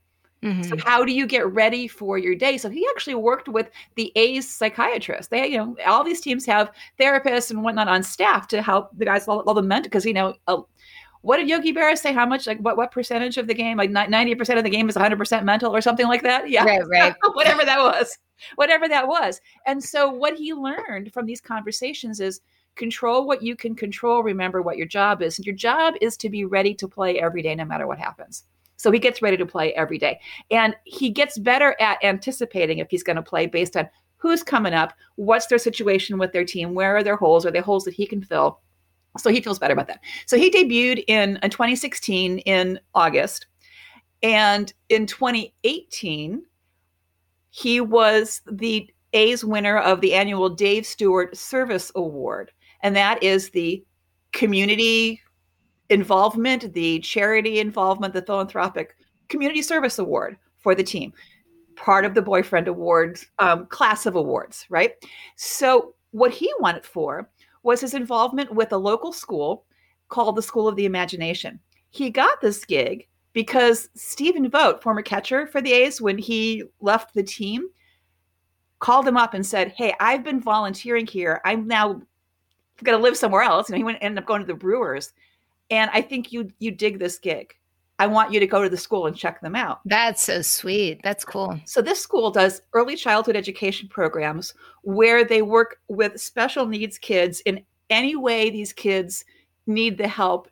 [0.42, 0.62] Mm-hmm.
[0.62, 2.59] So how do you get ready for your day?
[2.59, 5.31] So he actually worked with the A's psychiatrist.
[5.31, 6.70] They, you know, all these teams have
[7.01, 10.12] therapists and whatnot on staff to help the guys all, all the mental because you
[10.12, 10.35] know.
[10.46, 10.62] Uh,
[11.22, 12.12] what did Yogi Berra say?
[12.12, 13.77] How much, like, what, what percentage of the game?
[13.77, 16.49] Like, ninety percent of the game is one hundred percent mental, or something like that.
[16.49, 17.14] Yeah, right, right.
[17.33, 18.16] whatever that was,
[18.55, 19.40] whatever that was.
[19.66, 22.42] And so, what he learned from these conversations is
[22.77, 24.22] control what you can control.
[24.22, 27.42] Remember what your job is, and your job is to be ready to play every
[27.42, 28.44] day, no matter what happens.
[28.76, 30.20] So he gets ready to play every day.
[30.50, 34.74] And he gets better at anticipating if he's going to play based on who's coming
[34.74, 37.94] up, what's their situation with their team, where are their holes, are there holes that
[37.94, 38.60] he can fill.
[39.18, 40.00] So he feels better about that.
[40.26, 43.46] So he debuted in, uh, in 2016 in August.
[44.22, 46.42] And in 2018,
[47.50, 52.52] he was the A's winner of the annual Dave Stewart Service Award.
[52.82, 53.84] And that is the
[54.32, 55.22] community
[55.90, 58.96] involvement, the charity involvement, the philanthropic
[59.29, 61.12] community service award for the team,
[61.77, 64.94] part of the boyfriend awards um, class of awards, right?
[65.37, 67.29] So what he won it for
[67.62, 69.64] was his involvement with a local school
[70.09, 71.59] called the School of the Imagination.
[71.90, 77.12] He got this gig because Stephen Vogt, former catcher for the A's, when he left
[77.12, 77.68] the team,
[78.79, 81.40] called him up and said, Hey, I've been volunteering here.
[81.44, 82.01] I'm now
[82.83, 83.68] going to live somewhere else.
[83.68, 85.12] And he went ended up going to the Brewers
[85.70, 87.55] and I think you you dig this gig.
[87.98, 89.81] I want you to go to the school and check them out.
[89.87, 91.00] That's so sweet.
[91.02, 91.59] That's cool.
[91.64, 94.52] So this school does early childhood education programs
[94.83, 99.24] where they work with special needs kids in any way these kids
[99.66, 100.48] need the help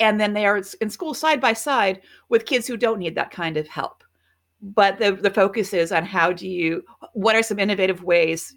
[0.00, 3.30] and then they are in school side by side with kids who don't need that
[3.30, 4.04] kind of help
[4.60, 6.82] but the, the focus is on how do you
[7.12, 8.54] what are some innovative ways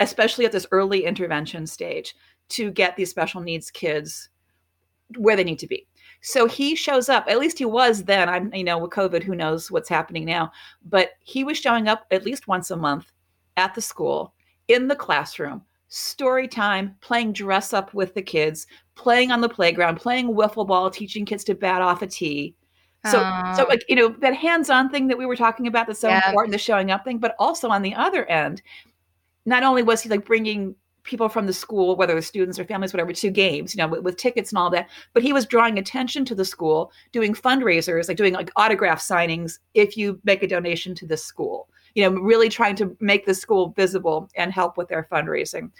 [0.00, 2.14] especially at this early intervention stage
[2.48, 4.28] to get these special needs kids
[5.16, 5.86] where they need to be.
[6.20, 9.34] So he shows up at least he was then i'm you know with covid who
[9.34, 10.50] knows what's happening now
[10.86, 13.12] but he was showing up at least once a month
[13.58, 14.32] at the school
[14.68, 19.96] in the classroom story time playing dress up with the kids playing on the playground
[19.96, 22.54] playing wiffle ball teaching kids to bat off a tee.
[23.10, 23.18] So,
[23.54, 26.26] so like you know that hands-on thing that we were talking about that's so yeah.
[26.26, 28.62] important, the showing up thing, but also on the other end,
[29.44, 33.12] not only was he like bringing people from the school, whether students or families, whatever,
[33.12, 34.88] to games, you know, with, with, tickets and all that.
[35.12, 39.58] But he was drawing attention to the school, doing fundraisers, like doing like autograph signings
[39.74, 41.68] if you make a donation to the school.
[41.94, 45.70] You know, really trying to make the school visible and help with their fundraising.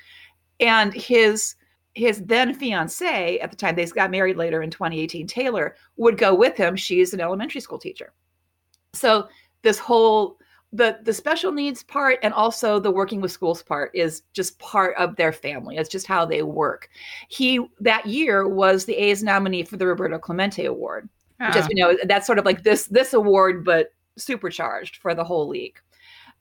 [0.60, 1.56] And his
[1.94, 6.34] his then fiance at the time they got married later in 2018 taylor would go
[6.34, 8.12] with him she's an elementary school teacher
[8.92, 9.28] so
[9.62, 10.36] this whole
[10.74, 14.96] the the special needs part and also the working with schools part is just part
[14.96, 16.88] of their family it's just how they work
[17.28, 21.08] he that year was the a's nominee for the roberto clemente award
[21.40, 21.46] oh.
[21.46, 21.68] which ah.
[21.70, 25.78] you know that's sort of like this this award but supercharged for the whole league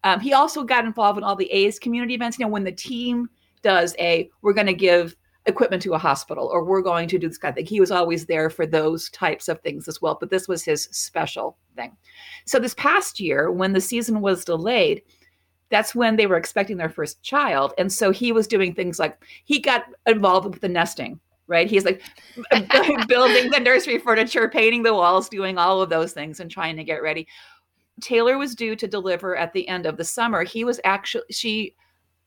[0.06, 2.72] um, he also got involved in all the a's community events you know when the
[2.72, 3.30] team
[3.62, 5.16] does a we're going to give
[5.46, 7.66] equipment to a hospital or we're going to do this kind of thing.
[7.66, 10.84] He was always there for those types of things as well, but this was his
[10.92, 11.96] special thing.
[12.46, 15.04] So this past year, when the season was delayed,
[15.70, 17.74] that's when they were expecting their first child.
[17.78, 21.68] And so he was doing things like he got involved with the nesting, right?
[21.70, 22.02] He's like
[23.08, 26.84] building the nursery furniture, painting the walls, doing all of those things and trying to
[26.84, 27.28] get ready.
[28.02, 30.44] Taylor was due to deliver at the end of the summer.
[30.44, 31.76] He was actually, she,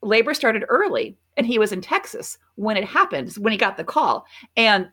[0.03, 3.85] labor started early and he was in Texas when it happened, when he got the
[3.85, 4.27] call.
[4.57, 4.89] And,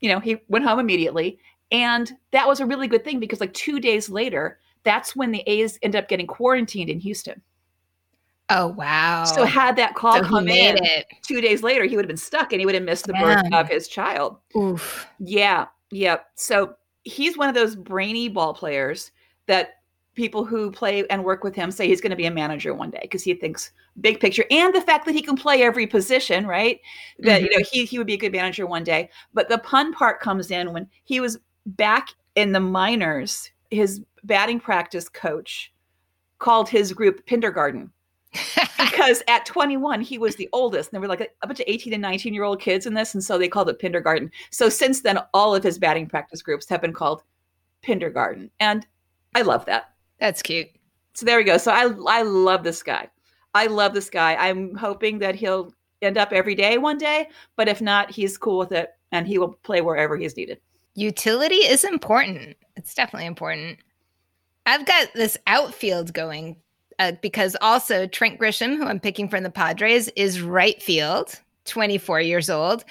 [0.00, 1.38] you know, he went home immediately.
[1.70, 5.42] And that was a really good thing because, like, two days later, that's when the
[5.46, 7.40] A's end up getting quarantined in Houston.
[8.50, 9.24] Oh, wow.
[9.24, 11.06] So, had that call so come in it.
[11.26, 13.52] two days later, he would have been stuck and he would have missed the birth
[13.52, 14.36] of his child.
[14.56, 15.08] Oof.
[15.18, 15.66] Yeah.
[15.90, 16.18] Yeah.
[16.34, 16.74] So,
[17.04, 19.10] he's one of those brainy ball players
[19.46, 19.76] that
[20.14, 22.90] people who play and work with him say he's going to be a manager one
[22.90, 26.46] day because he thinks big picture and the fact that he can play every position
[26.46, 26.80] right
[27.18, 27.44] that mm-hmm.
[27.44, 30.20] you know he, he would be a good manager one day but the pun part
[30.20, 35.72] comes in when he was back in the minors his batting practice coach
[36.38, 37.90] called his group kindergarten
[38.78, 41.66] because at 21 he was the oldest and there were like a, a bunch of
[41.68, 44.68] 18 and 19 year old kids in this and so they called it kindergarten so
[44.68, 47.22] since then all of his batting practice groups have been called
[47.82, 48.86] kindergarten and
[49.34, 50.68] i love that that's cute.
[51.14, 51.58] So there we go.
[51.58, 53.08] So I I love this guy.
[53.54, 54.34] I love this guy.
[54.34, 55.72] I'm hoping that he'll
[56.02, 59.38] end up every day one day, but if not, he's cool with it and he
[59.38, 60.60] will play wherever he's needed.
[60.94, 62.56] Utility is important.
[62.76, 63.78] It's definitely important.
[64.66, 66.56] I've got this outfield going
[66.98, 72.20] uh, because also Trent Grisham, who I'm picking from the Padres, is right field, 24
[72.20, 72.84] years old.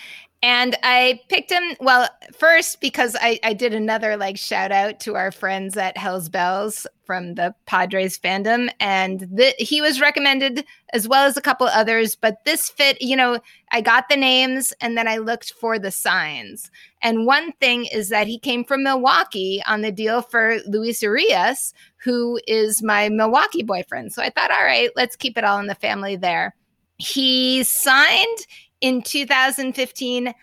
[0.44, 5.16] And I picked him, well, first because I, I did another like shout out to
[5.16, 8.70] our friends at Hell's Bells from the Padres fandom.
[8.82, 12.18] And he was recommended as well as a couple others.
[12.18, 13.40] But this fit, you know,
[13.72, 16.70] I got the names and then I looked for the signs.
[17.02, 21.74] And one thing is that he came from Milwaukee on the deal for Luis Urias,
[22.04, 24.12] who is my Milwaukee boyfriend.
[24.12, 26.54] So I thought, all right, let's keep it all in the family there.
[26.98, 28.46] He signed
[28.84, 30.34] in 2015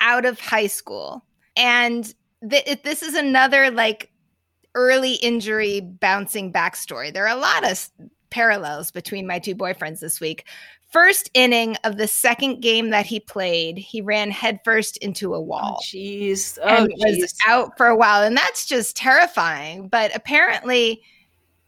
[0.00, 1.24] out of high school.
[1.56, 2.14] And
[2.48, 4.10] th- this is another like
[4.74, 7.10] early injury bouncing back story.
[7.10, 7.90] There are a lot of
[8.30, 10.46] parallels between my two boyfriends this week.
[10.92, 15.42] First inning of the second game that he played, he ran headfirst into a oh,
[15.42, 15.80] wall.
[15.84, 16.56] Jeez.
[16.62, 17.20] Oh, and geez.
[17.20, 18.22] was out for a while.
[18.22, 19.88] And that's just terrifying.
[19.88, 21.02] But apparently,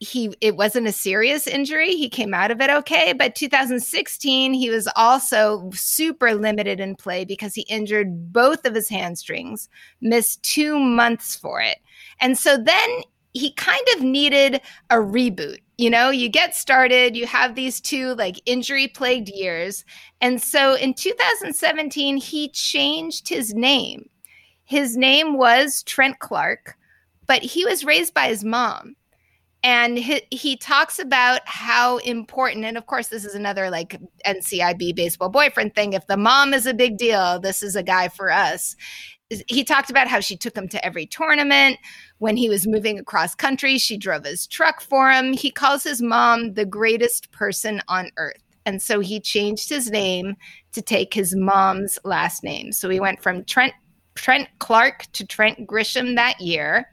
[0.00, 1.90] he it wasn't a serious injury.
[1.90, 7.24] He came out of it okay but 2016 he was also super limited in play
[7.24, 9.68] because he injured both of his hamstrings
[10.00, 11.78] missed 2 months for it.
[12.20, 13.00] And so then
[13.34, 16.10] he kind of needed a reboot you know?
[16.10, 19.84] You get started you have these two like injury plagued years.
[20.22, 24.08] And so in 2017 he changed his name.
[24.64, 26.76] His name was Trent Clark
[27.26, 28.96] but he was raised by his mom
[29.62, 34.94] and he, he talks about how important and of course this is another like ncib
[34.94, 38.31] baseball boyfriend thing if the mom is a big deal this is a guy for
[38.31, 38.77] us.
[39.46, 41.79] He talked about how she took him to every tournament.
[42.18, 45.33] When he was moving across country she drove his truck for him.
[45.33, 48.42] He calls his mom the greatest person on earth.
[48.66, 50.37] And so he changed his name
[50.73, 52.73] to take his mom's last name.
[52.73, 53.73] So he went from trent
[54.16, 56.90] Trent Clark to Trent Grisham that year.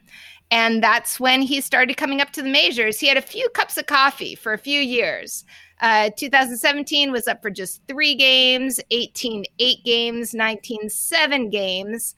[0.49, 2.99] And that's when he started coming up to the majors.
[2.99, 5.43] He had a few cups of coffee for a few years.
[5.81, 12.15] Uh, 2017 was up for just three games, 18, eight games, 19, seven games.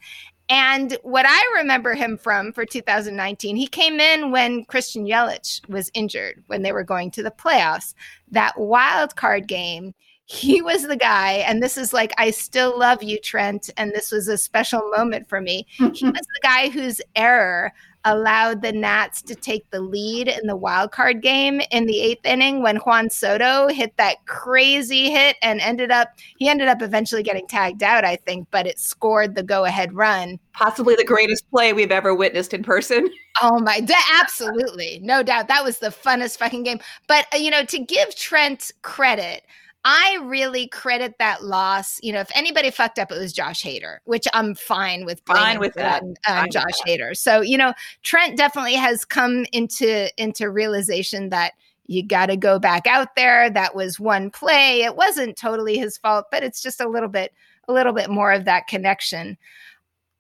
[0.48, 5.92] And what I remember him from for 2019, he came in when Christian Yelich was
[5.94, 7.94] injured, when they were going to the playoffs.
[8.32, 9.94] That wild card game,
[10.32, 11.44] he was the guy.
[11.48, 13.72] And this is like, I still love you, Trent.
[13.78, 15.65] And this was a special moment for me.
[15.72, 17.74] he was the guy whose error
[18.06, 22.26] allowed the Nats to take the lead in the wild card game in the eighth
[22.26, 27.24] inning when Juan Soto hit that crazy hit and ended up he ended up eventually
[27.24, 30.39] getting tagged out, I think, but it scored the go ahead run.
[30.54, 33.10] Possibly the greatest play we've ever witnessed in person.
[33.42, 33.80] Oh my,
[34.20, 35.48] absolutely, no doubt.
[35.48, 36.80] That was the funnest fucking game.
[37.08, 39.44] But uh, you know, to give Trent credit,
[39.86, 42.00] I really credit that loss.
[42.04, 45.22] You know, if anybody fucked up, it was Josh Hader, which I'm fine with.
[45.26, 46.04] Fine with that.
[46.04, 46.88] On, on um, Josh that.
[46.88, 47.15] Hader.
[47.15, 51.54] So you know, Trent definitely has come into into realization that
[51.88, 53.50] you got to go back out there.
[53.50, 54.84] That was one play.
[54.84, 57.34] It wasn't totally his fault, but it's just a little bit
[57.68, 59.38] a little bit more of that connection.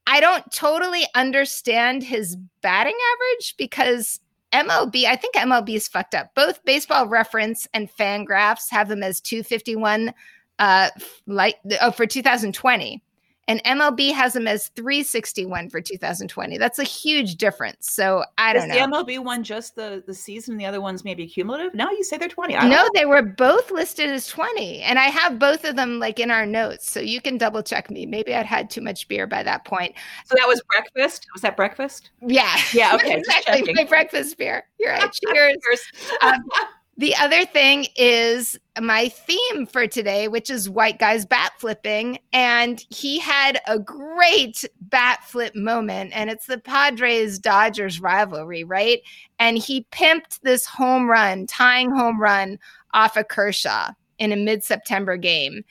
[0.07, 4.19] I don't totally understand his batting average because
[4.53, 6.33] MLB, I think MLB is fucked up.
[6.35, 10.13] Both Baseball Reference and Fangraphs have them as 251
[10.59, 10.89] uh
[11.25, 13.01] like oh, for 2020
[13.49, 16.59] and MLB has them as 361 for 2020.
[16.59, 17.89] That's a huge difference.
[17.89, 18.85] So I don't Is know.
[18.87, 21.73] The MLB one just the the season, the other ones maybe cumulative.
[21.73, 22.53] No, you say they're 20.
[22.53, 22.89] no, know.
[22.93, 26.45] they were both listed as 20, and I have both of them like in our
[26.45, 28.05] notes, so you can double check me.
[28.05, 29.95] Maybe I'd had too much beer by that point.
[30.25, 31.25] So that was breakfast.
[31.33, 32.11] Was that breakfast?
[32.21, 33.73] Yeah, yeah, okay, exactly.
[33.73, 34.63] My breakfast beer.
[34.79, 35.11] You're right.
[35.33, 35.57] Cheers.
[35.63, 35.91] Cheers.
[36.21, 36.43] Um,
[36.99, 42.19] the other thing is my theme for today, which is white guys bat flipping.
[42.33, 48.99] And he had a great bat flip moment, and it's the Padres Dodgers rivalry, right?
[49.39, 52.59] And he pimped this home run, tying home run
[52.93, 55.63] off of Kershaw in a mid September game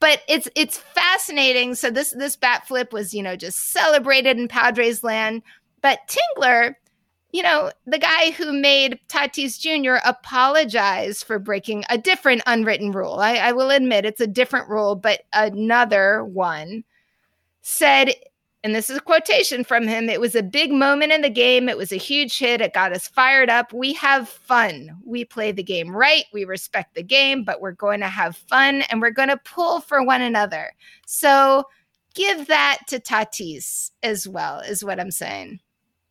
[0.00, 1.74] but it's it's fascinating.
[1.74, 5.42] So this this bat flip was you know just celebrated in Padres land,
[5.80, 6.74] but Tingler
[7.34, 9.96] you know, the guy who made Tatis Jr.
[10.08, 13.14] apologize for breaking a different unwritten rule.
[13.14, 16.84] I, I, will admit it's a different rule, but another one
[17.60, 18.12] said,
[18.62, 21.68] and this is a quotation from him it was a big moment in the game.
[21.68, 22.60] It was a huge hit.
[22.60, 23.72] It got us fired up.
[23.72, 24.96] We have fun.
[25.04, 26.26] We play the game right.
[26.32, 29.80] We respect the game, but we're going to have fun and we're going to pull
[29.80, 30.70] for one another.
[31.04, 31.64] So
[32.14, 35.58] give that to Tatis as well, is what I'm saying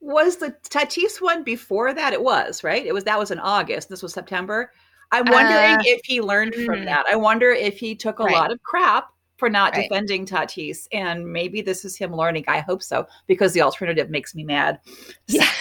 [0.03, 2.13] was the Tatis one before that?
[2.13, 2.85] It was right.
[2.85, 3.89] It was that was in August.
[3.89, 4.71] This was September.
[5.11, 6.85] I'm wondering uh, if he learned from mm-hmm.
[6.85, 7.05] that.
[7.07, 8.33] I wonder if he took a right.
[8.33, 9.89] lot of crap for not right.
[9.89, 12.45] defending Tatis, and maybe this is him learning.
[12.47, 14.79] I hope so because the alternative makes me mad.
[15.27, 15.55] Yes.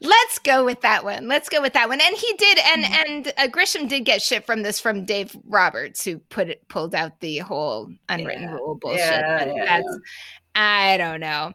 [0.00, 1.26] Let's go with that one.
[1.26, 2.00] Let's go with that one.
[2.00, 3.10] And he did, and mm-hmm.
[3.10, 6.94] and uh, Grisham did get shit from this from Dave Roberts, who put it pulled
[6.94, 8.54] out the whole unwritten yeah.
[8.54, 9.00] rule bullshit.
[9.00, 9.82] Yeah, yeah,
[10.54, 11.52] I don't know.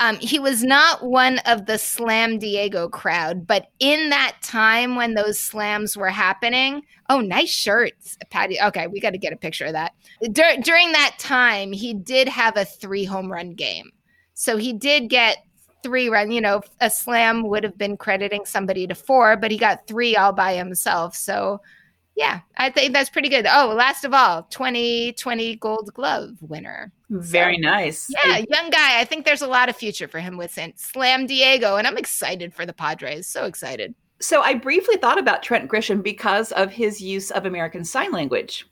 [0.00, 5.14] Um, he was not one of the Slam Diego crowd, but in that time when
[5.14, 8.58] those slams were happening, oh, nice shirts, Patty.
[8.60, 9.94] Okay, we got to get a picture of that.
[10.32, 13.90] Dur- during that time, he did have a three home run game.
[14.34, 15.38] So he did get
[15.84, 16.32] three run.
[16.32, 20.16] You know, a slam would have been crediting somebody to four, but he got three
[20.16, 21.14] all by himself.
[21.14, 21.60] So
[22.16, 23.46] yeah, I think that's pretty good.
[23.46, 26.92] Oh, last of all, 2020 Gold Glove winner.
[27.10, 28.08] Very so, nice.
[28.08, 29.00] Yeah, young guy.
[29.00, 30.78] I think there's a lot of future for him with St.
[30.78, 33.26] Slam Diego, and I'm excited for the Padres.
[33.26, 33.94] So excited.
[34.20, 38.66] So I briefly thought about Trent Grisham because of his use of American Sign Language.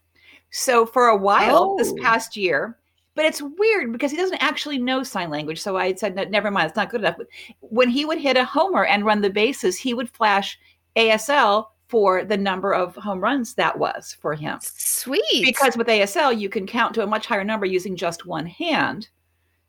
[0.50, 1.76] So for a while oh.
[1.76, 2.78] this past year,
[3.14, 5.60] but it's weird because he doesn't actually know sign language.
[5.60, 7.16] So I said, never mind, it's not good enough.
[7.18, 7.26] But
[7.60, 10.58] when he would hit a homer and run the bases, he would flash
[10.96, 14.58] ASL for the number of home runs that was for him.
[14.62, 15.44] Sweet.
[15.44, 19.10] Because with ASL, you can count to a much higher number using just one hand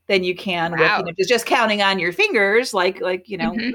[0.07, 0.99] than you can wow.
[0.99, 3.71] with you know, just counting on your fingers, like like you know, mm-hmm.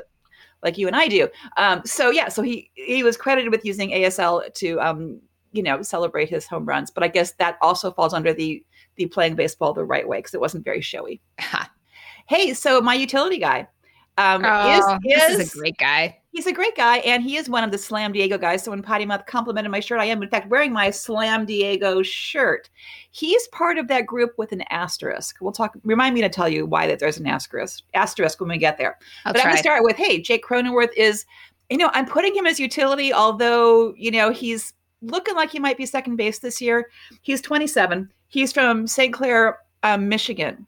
[0.62, 1.28] like you and I do.
[1.58, 5.20] Um, so yeah, so he he was credited with using ASL to um,
[5.52, 8.64] you know celebrate his home runs, but I guess that also falls under the
[8.96, 11.20] the playing baseball the right way because it wasn't very showy.
[12.28, 13.68] hey, so my utility guy
[14.16, 17.50] um, oh, is, is, is a great guy he's a great guy, and he is
[17.50, 18.62] one of the Slam Diego guys.
[18.62, 22.00] So when Potty Mouth complimented my shirt, I am in fact wearing my Slam Diego
[22.00, 22.70] shirt.
[23.10, 25.38] He's part of that group with an asterisk.
[25.40, 25.76] We'll talk.
[25.82, 28.98] Remind me to tell you why that there's an asterisk asterisk when we get there.
[29.24, 29.50] I'll but try.
[29.50, 31.26] I'm gonna start with hey, Jake Cronenworth is.
[31.70, 35.76] You know, I'm putting him as utility, although you know he's looking like he might
[35.76, 36.88] be second base this year.
[37.22, 38.10] He's 27.
[38.28, 39.12] He's from St.
[39.12, 40.66] Clair, um, Michigan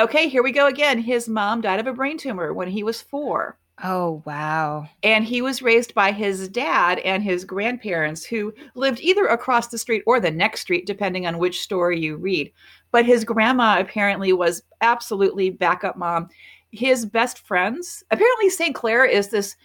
[0.00, 0.98] Okay, here we go again.
[0.98, 3.58] His mom died of a brain tumor when he was four.
[3.82, 4.88] Oh, wow.
[5.02, 9.78] And he was raised by his dad and his grandparents, who lived either across the
[9.78, 12.52] street or the next street, depending on which story you read.
[12.90, 16.28] But his grandma apparently was absolutely backup mom.
[16.72, 18.74] His best friends, apparently, St.
[18.74, 19.56] Clair is this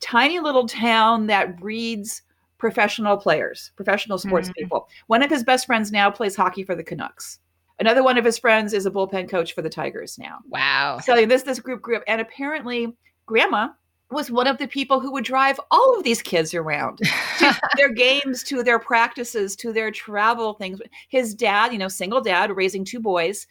[0.00, 2.22] tiny little town that breeds
[2.58, 4.54] professional players, professional sports Mhm.
[4.54, 4.88] people.
[5.06, 7.38] One of his best friends now plays hockey for the Canucks.
[7.80, 10.38] Another one of his friends is a bullpen coach for the Tigers now.
[10.48, 10.98] Wow.
[11.02, 12.94] So this this group grew up, and apparently,
[13.26, 13.68] Grandma
[14.10, 16.98] was one of the people who would drive all of these kids around
[17.38, 20.80] to their games, to their practices, to their travel things.
[21.08, 23.46] His dad, you know, single dad, raising two boys,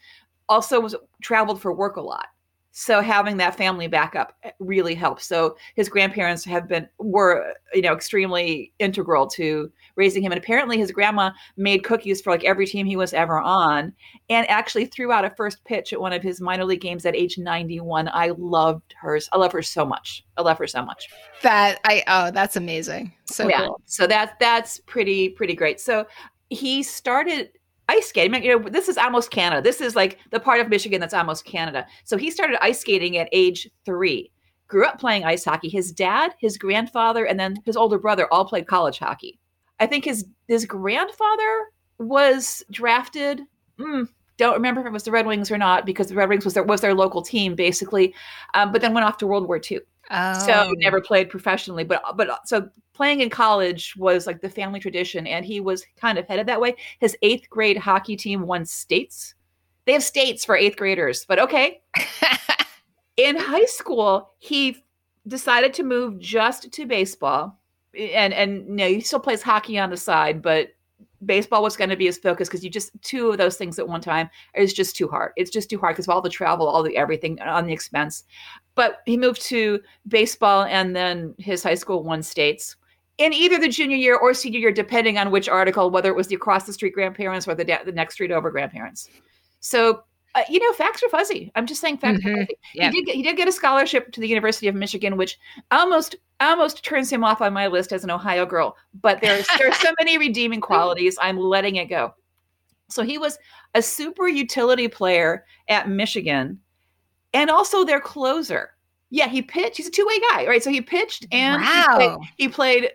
[0.48, 2.28] also was traveled for work a lot.
[2.72, 5.26] So having that family backup eh, really helps.
[5.26, 10.32] So his grandparents have been were you know extremely integral to raising him.
[10.32, 13.94] And apparently his grandma made cookies for like every team he was ever on,
[14.30, 17.16] and actually threw out a first pitch at one of his minor league games at
[17.16, 18.10] age 91.
[18.14, 19.28] I loved hers.
[19.34, 20.26] I love her so much.
[20.38, 21.10] I love her so much.
[21.42, 23.14] That I oh, that's amazing.
[23.26, 23.66] So yeah.
[23.66, 23.82] cool.
[23.86, 25.82] So that's that's pretty pretty great.
[25.82, 26.06] So
[26.50, 27.50] he started
[27.90, 28.44] ice skating.
[28.44, 29.62] You know, this is almost Canada.
[29.62, 31.86] This is like the part of Michigan that's almost Canada.
[32.04, 34.32] So he started ice skating at age three.
[34.68, 35.70] Grew up playing ice hockey.
[35.70, 39.40] His dad, his grandfather, and then his older brother all played college hockey.
[39.80, 41.66] I think his his grandfather
[41.98, 43.42] was drafted.
[43.80, 44.08] Mm,
[44.38, 46.54] don't remember if it was the Red Wings or not because the Red Wings was
[46.54, 48.14] their was their local team basically,
[48.54, 49.80] um, but then went off to World War II.
[50.12, 50.46] Oh.
[50.46, 55.26] So never played professionally, but but so playing in college was like the family tradition,
[55.26, 56.76] and he was kind of headed that way.
[57.00, 59.36] His eighth grade hockey team won states.
[59.86, 61.82] They have states for eighth graders, but okay.
[63.18, 64.84] in high school, he
[65.28, 67.58] decided to move just to baseball,
[67.96, 70.70] and and you know he still plays hockey on the side, but
[71.26, 73.88] baseball was going to be his focus because you just two of those things at
[73.88, 75.34] one time is just too hard.
[75.36, 77.74] It's just too hard because of all the travel, all the everything uh, on the
[77.74, 78.24] expense.
[78.76, 82.76] But he moved to baseball, and then his high school won states
[83.18, 86.28] in either the junior year or senior year, depending on which article, whether it was
[86.28, 89.10] the across the street grandparents or the da- the next street over grandparents.
[89.60, 90.04] So.
[90.34, 91.52] Uh, you know, facts are fuzzy.
[91.56, 92.34] I'm just saying facts Mhm.
[92.34, 92.58] are fuzzy.
[92.74, 92.90] Yeah.
[92.92, 95.38] He did get, he did get a scholarship to the University of Michigan, which
[95.72, 98.78] almost almost turns him off on my list as an Ohio girl.
[99.02, 101.18] But there's there's so many redeeming qualities.
[101.22, 102.14] I'm letting it go.
[102.90, 103.38] So he was
[103.76, 106.60] a super utility player at Michigan,
[107.34, 108.72] and also their closer.
[109.10, 109.78] Yeah, he pitched.
[109.78, 110.64] He's a two way guy, right?
[110.64, 112.90] So he pitched and he played- he played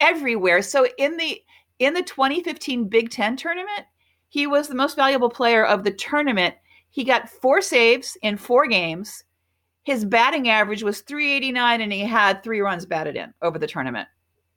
[0.00, 0.62] everywhere.
[0.62, 1.42] So in the
[1.78, 3.86] in the 2015 Big Ten tournament,
[4.28, 6.54] he was the most valuable player of the tournament.
[6.90, 9.24] He got four saves in four games.
[9.82, 14.08] His batting average was 389 and he had three runs batted in over the tournament.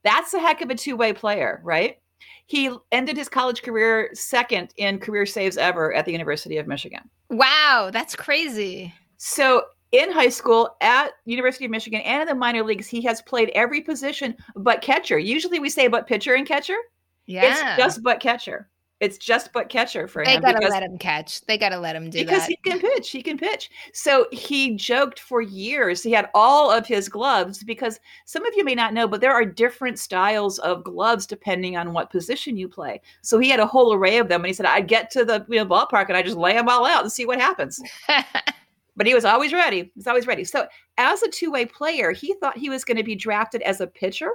[0.03, 1.97] That's a heck of a two-way player, right?
[2.45, 7.09] He ended his college career second in career saves ever at the University of Michigan.
[7.29, 8.93] Wow, that's crazy.
[9.17, 13.21] So in high school at University of Michigan and in the minor leagues, he has
[13.21, 15.17] played every position but catcher.
[15.17, 16.77] Usually we say but pitcher and catcher.
[17.25, 17.45] Yeah.
[17.45, 18.69] It's just but catcher.
[19.04, 21.41] It's just but catcher for they him gotta because, let him catch.
[21.41, 22.26] They gotta let him do it.
[22.26, 22.49] because that.
[22.49, 23.10] he can pitch.
[23.10, 23.70] He can pitch.
[23.91, 26.01] So he joked for years.
[26.01, 29.34] He had all of his gloves because some of you may not know, but there
[29.34, 33.01] are different styles of gloves depending on what position you play.
[33.22, 35.45] So he had a whole array of them, and he said, "I'd get to the
[35.49, 37.82] you know, ballpark and I just lay them all out and see what happens."
[38.95, 39.82] but he was always ready.
[39.82, 40.45] He was always ready.
[40.45, 40.66] So
[40.97, 44.32] as a two-way player, he thought he was going to be drafted as a pitcher.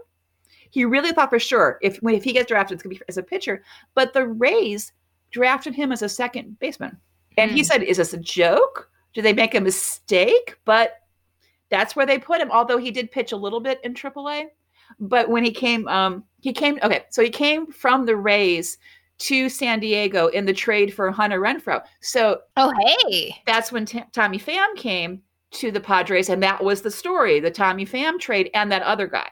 [0.70, 3.18] He really thought for sure if if he gets drafted, it's going to be as
[3.18, 3.62] a pitcher.
[3.94, 4.92] But the Rays
[5.30, 6.96] drafted him as a second baseman,
[7.36, 7.64] and he Hmm.
[7.64, 8.90] said, "Is this a joke?
[9.14, 11.00] Did they make a mistake?" But
[11.70, 12.50] that's where they put him.
[12.50, 14.46] Although he did pitch a little bit in AAA,
[15.00, 16.78] but when he came, um, he came.
[16.82, 18.78] Okay, so he came from the Rays
[19.18, 21.82] to San Diego in the trade for Hunter Renfroe.
[22.00, 22.72] So oh,
[23.08, 23.36] hey.
[23.46, 27.50] that's when T- Tommy Pham came to the Padres, and that was the story: the
[27.50, 29.28] Tommy Pham trade and that other guy.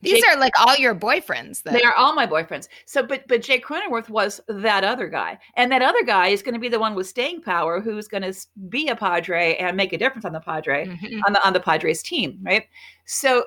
[0.00, 1.72] These Jake- are like all your boyfriends, though.
[1.72, 2.68] they are all my boyfriends.
[2.86, 6.54] So, but but Jake Cronenworth was that other guy, and that other guy is going
[6.54, 8.32] to be the one with staying power, who's going to
[8.68, 11.20] be a Padre and make a difference on the Padre Mhm.
[11.26, 12.64] on the on the Padres team, right?
[13.06, 13.44] So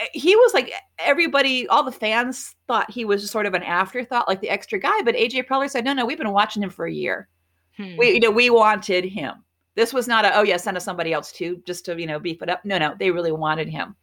[0.00, 4.26] eh, he was like everybody, all the fans thought he was sort of an afterthought,
[4.26, 5.00] like the extra guy.
[5.04, 7.28] But AJ Preller said, "No, no, we've been watching him for a year.
[7.76, 7.96] Hmm.
[7.96, 9.44] We, you know, we wanted him.
[9.76, 12.18] This was not a oh yeah, send us somebody else too, just to you know
[12.18, 12.64] beef it up.
[12.64, 13.94] No, no, they really wanted him.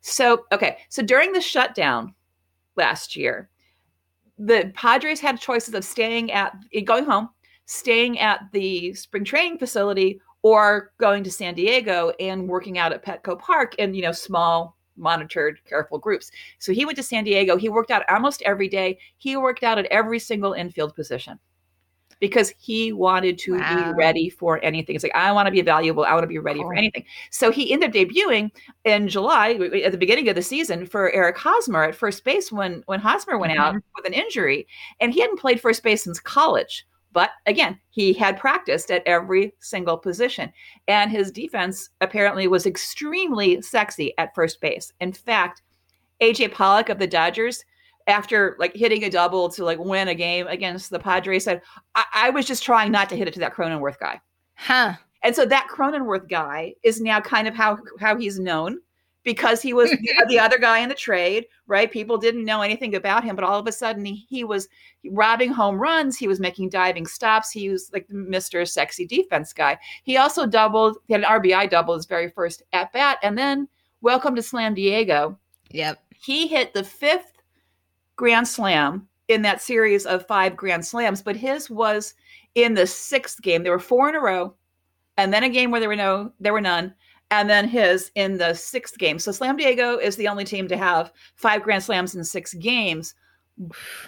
[0.00, 2.14] So okay, so during the shutdown
[2.76, 3.50] last year,
[4.38, 7.30] the Padres had choices of staying at going home,
[7.66, 13.04] staying at the spring training facility, or going to San Diego and working out at
[13.04, 16.30] Petco Park in you know small monitored careful groups.
[16.58, 17.56] So he went to San Diego.
[17.56, 18.98] He worked out almost every day.
[19.16, 21.38] He worked out at every single infield position.
[22.20, 23.92] Because he wanted to Wow.
[23.92, 24.94] be ready for anything.
[24.94, 26.04] It's like, I want to be valuable.
[26.04, 27.04] I want to be ready for anything.
[27.30, 28.50] So he ended up debuting
[28.84, 29.54] in July
[29.84, 33.38] at the beginning of the season for Eric Hosmer at first base when, when Hosmer
[33.38, 33.86] went out mm-hmm.
[33.96, 34.68] with an injury.
[35.00, 36.86] And he hadn't played first base since college.
[37.12, 40.52] But again, he had practiced at every single position.
[40.86, 44.92] And his defense apparently was extremely sexy at first base.
[45.00, 45.62] In fact,
[46.20, 47.64] AJ Pollock of the Dodgers,
[48.06, 51.62] after like hitting a double to like win a game against the Padres, said,
[51.94, 54.20] I, I was just trying not to hit it to that Cronenworth guy.
[54.54, 54.94] Huh.
[55.22, 58.78] And so that Cronenworth guy is now kind of how how he's known
[59.22, 61.90] because he was the, the other guy in the trade, right?
[61.90, 64.68] People didn't know anything about him, but all of a sudden he, he was
[65.10, 66.16] robbing home runs.
[66.16, 67.50] He was making diving stops.
[67.50, 68.66] He was like Mr.
[68.66, 69.78] Sexy Defense guy.
[70.04, 73.18] He also doubled, he had an RBI double his very first at bat.
[73.22, 73.68] And then
[74.00, 75.38] welcome to Slam Diego.
[75.70, 76.02] Yep.
[76.22, 77.32] He hit the fifth
[78.20, 82.12] Grand Slam in that series of five Grand Slams, but his was
[82.54, 83.62] in the sixth game.
[83.62, 84.54] There were four in a row,
[85.16, 86.94] and then a game where there were no, there were none,
[87.30, 89.18] and then his in the sixth game.
[89.18, 93.14] So Slam Diego is the only team to have five Grand Slams in six games.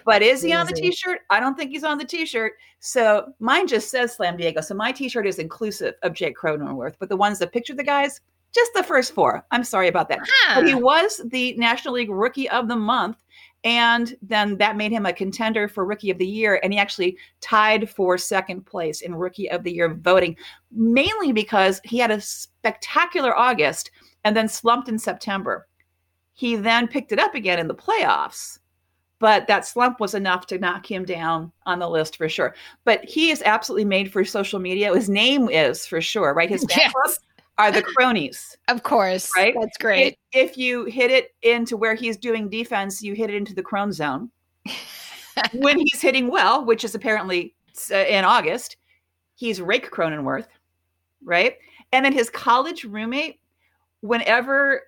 [0.04, 1.20] But is he on the t-shirt?
[1.30, 2.52] I don't think he's on the t-shirt.
[2.80, 4.60] So mine just says Slam Diego.
[4.60, 8.20] So my t-shirt is inclusive of Jake Cronenworth, but the ones that picture the guys,
[8.54, 9.42] just the first four.
[9.52, 10.20] I'm sorry about that.
[10.54, 10.78] But he ah.
[10.78, 13.21] was the National League Rookie of the Month.
[13.64, 16.58] And then that made him a contender for Rookie of the Year.
[16.62, 20.36] And he actually tied for second place in Rookie of the Year voting,
[20.72, 23.90] mainly because he had a spectacular August
[24.24, 25.68] and then slumped in September.
[26.34, 28.58] He then picked it up again in the playoffs,
[29.18, 32.54] but that slump was enough to knock him down on the list for sure.
[32.84, 34.92] But he is absolutely made for social media.
[34.92, 36.48] His name is for sure, right?
[36.48, 37.20] His Yes.
[37.58, 39.30] Are the cronies Of course.
[39.36, 39.54] Right?
[39.58, 40.18] That's great.
[40.32, 43.62] if, if you hit it into where he's doing defense, you hit it into the
[43.62, 44.30] crone zone.
[45.52, 47.54] when he's hitting well, which is apparently
[47.90, 48.76] uh, in August,
[49.34, 50.46] he's Rake Cronenworth,
[51.24, 51.56] right?
[51.92, 53.40] And then his college roommate,
[54.00, 54.82] whenever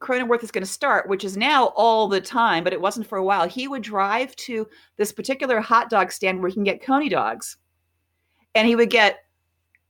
[0.00, 3.18] Cronenworth is going to start, which is now all the time, but it wasn't for
[3.18, 6.82] a while, he would drive to this particular hot dog stand where he can get
[6.82, 7.56] coney dogs.
[8.54, 9.20] And he would get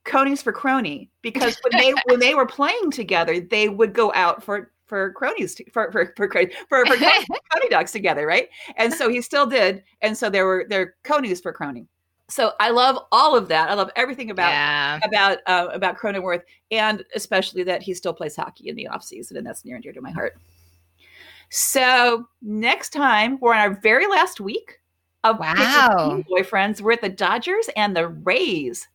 [0.05, 4.43] conies for crony because when they when they were playing together, they would go out
[4.43, 8.49] for for cronies to, for for for for, for coney, coney dogs together, right?
[8.77, 11.87] And so he still did, and so there were there conies for crony.
[12.29, 13.69] So I love all of that.
[13.69, 15.01] I love everything about yeah.
[15.05, 19.37] about uh, about Cronenworth, and especially that he still plays hockey in the off season,
[19.37, 20.37] and that's near and dear to my heart.
[21.51, 24.81] So next time we're on our very last week
[25.25, 26.23] of Wow.
[26.31, 26.81] Boyfriends.
[26.81, 28.89] We're at the Dodgers and the Rays.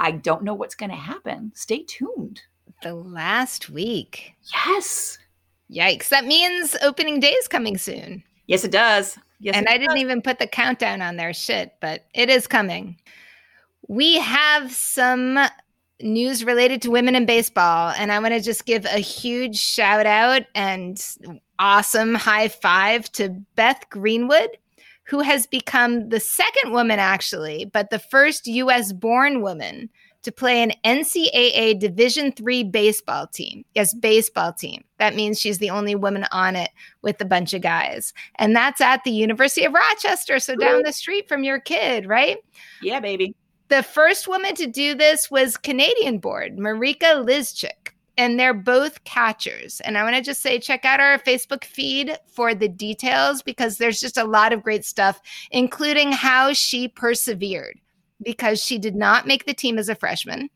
[0.00, 1.52] I don't know what's going to happen.
[1.54, 2.42] Stay tuned.
[2.82, 4.34] The last week.
[4.52, 5.18] Yes,
[5.70, 6.08] Yikes.
[6.08, 8.22] That means opening day is coming soon.
[8.46, 9.18] yes, it does.
[9.40, 12.96] Yes, and I didn't even put the countdown on there, shit, but it is coming.
[13.86, 15.38] We have some
[16.00, 20.06] news related to women in baseball, and I want to just give a huge shout
[20.06, 21.00] out and
[21.58, 24.50] awesome high five to Beth Greenwood,
[25.08, 28.92] who has become the second woman, actually, but the first U.S.
[28.92, 29.88] born woman
[30.22, 33.64] to play an NCAA Division three baseball team.
[33.74, 34.84] Yes, baseball team.
[34.98, 38.12] That means she's the only woman on it with a bunch of guys.
[38.34, 40.38] And that's at the University of Rochester.
[40.38, 42.38] So down the street from your kid, right?
[42.82, 43.34] Yeah, baby.
[43.68, 47.92] The first woman to do this was Canadian board, Marika Lyszczyk.
[48.18, 49.80] And they're both catchers.
[49.80, 53.78] And I want to just say, check out our Facebook feed for the details because
[53.78, 55.20] there's just a lot of great stuff,
[55.52, 57.78] including how she persevered
[58.22, 60.50] because she did not make the team as a freshman.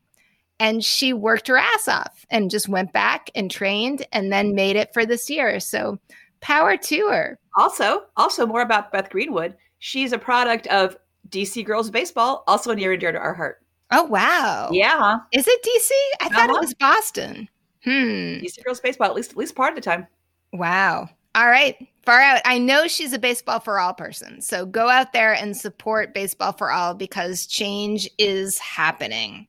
[0.59, 4.77] And she worked her ass off and just went back and trained and then made
[4.77, 5.59] it for this year.
[5.61, 5.99] So
[6.41, 7.39] power to her.
[7.57, 9.57] Also, also more about Beth Greenwood.
[9.79, 10.97] She's a product of
[11.31, 13.59] DC girls baseball, also near and dear to our heart.
[13.95, 14.71] Oh, wow.
[14.73, 15.91] Yeah, Is it DC?
[16.25, 16.61] I thought it Uh-huh.
[16.63, 17.49] was Boston.
[17.85, 18.41] Hmm.
[18.41, 20.07] DC girls baseball at least at least part of the time.
[20.53, 21.09] Wow.
[21.35, 21.77] All right.
[22.05, 22.43] Far out.
[22.45, 24.41] I know she's a baseball for all person.
[24.41, 29.47] So go out there and support baseball for all because change is happening.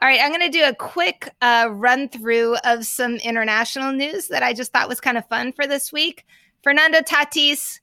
[0.00, 0.20] All right.
[0.20, 4.52] I'm going to do a quick uh, run through of some international news that I
[4.52, 6.26] just thought was kind of fun for this week.
[6.64, 7.78] Fernando Tatis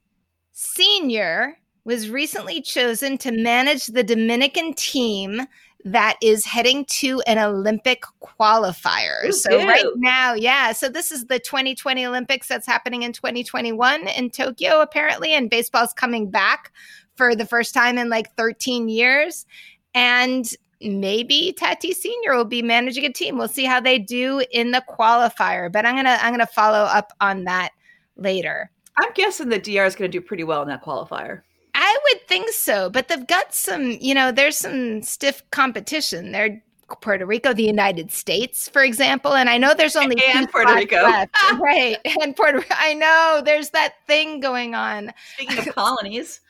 [0.51, 1.57] Sr.
[1.85, 5.41] was recently chosen to manage the Dominican team
[5.85, 9.25] that is heading to an Olympic qualifier.
[9.25, 10.71] Ooh, so right now, yeah.
[10.71, 15.93] So this is the 2020 Olympics that's happening in 2021 in Tokyo, apparently, and baseball's
[15.93, 16.71] coming back
[17.15, 19.45] for the first time in like 13 years.
[19.93, 20.45] And
[20.81, 23.37] maybe Tati Senior will be managing a team.
[23.37, 25.71] We'll see how they do in the qualifier.
[25.71, 27.71] But I'm gonna I'm gonna follow up on that
[28.17, 28.71] later.
[28.97, 31.41] I'm guessing the DR is going to do pretty well in that qualifier.
[31.89, 36.31] I would think so, but they've got some, you know, there's some stiff competition.
[36.31, 36.61] They're
[37.01, 41.01] Puerto Rico, the United States, for example, and I know there's only and Puerto Rico,
[41.03, 41.97] left, right?
[42.21, 45.11] And Puerto, Rico I know there's that thing going on.
[45.35, 46.41] Speaking of colonies,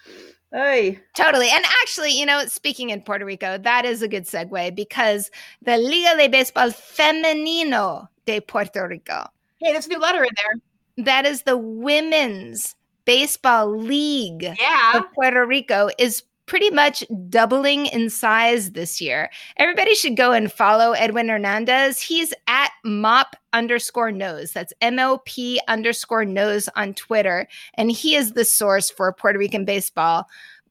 [0.51, 0.99] Hey.
[1.15, 1.47] Totally.
[1.51, 5.29] And actually, you know, speaking in Puerto Rico, that is a good segue because
[5.61, 9.27] the Liga de Baseball Femenino de Puerto Rico.
[9.59, 11.05] Hey, there's a new letter in there.
[11.05, 12.75] That is the women's
[13.09, 14.99] baseball league yeah.
[14.99, 19.31] of Puerto Rico is pretty much doubling in size this year.
[19.57, 21.99] Everybody should go and follow Edwin Hernandez.
[21.99, 24.51] He's at mop underscore nose.
[24.51, 25.27] That's MOP
[25.67, 27.47] underscore nose on Twitter.
[27.73, 30.27] And he is the source for Puerto Rican baseball.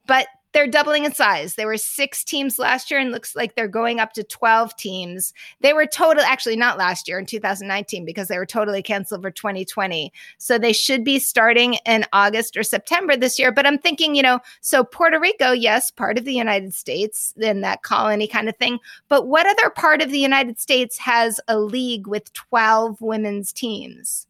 [0.07, 1.55] But they're doubling in size.
[1.55, 5.35] There were six teams last year, and looks like they're going up to 12 teams.
[5.61, 9.31] They were total, actually, not last year in 2019, because they were totally canceled for
[9.31, 10.13] 2020.
[10.39, 13.53] So they should be starting in August or September this year.
[13.53, 17.61] But I'm thinking, you know, so Puerto Rico, yes, part of the United States, in
[17.61, 18.79] that colony kind of thing.
[19.09, 24.27] But what other part of the United States has a league with 12 women's teams?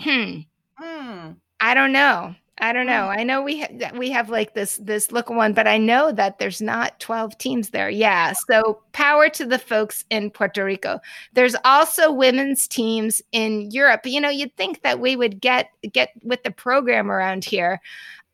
[0.00, 0.40] Hmm.
[0.76, 1.30] Hmm.
[1.60, 2.34] I don't know.
[2.60, 3.08] I don't know.
[3.08, 6.38] I know we ha- we have like this this look one, but I know that
[6.38, 7.88] there's not 12 teams there.
[7.88, 8.32] Yeah.
[8.50, 11.00] So power to the folks in Puerto Rico.
[11.32, 14.00] There's also women's teams in Europe.
[14.04, 17.80] You know, you'd think that we would get get with the program around here.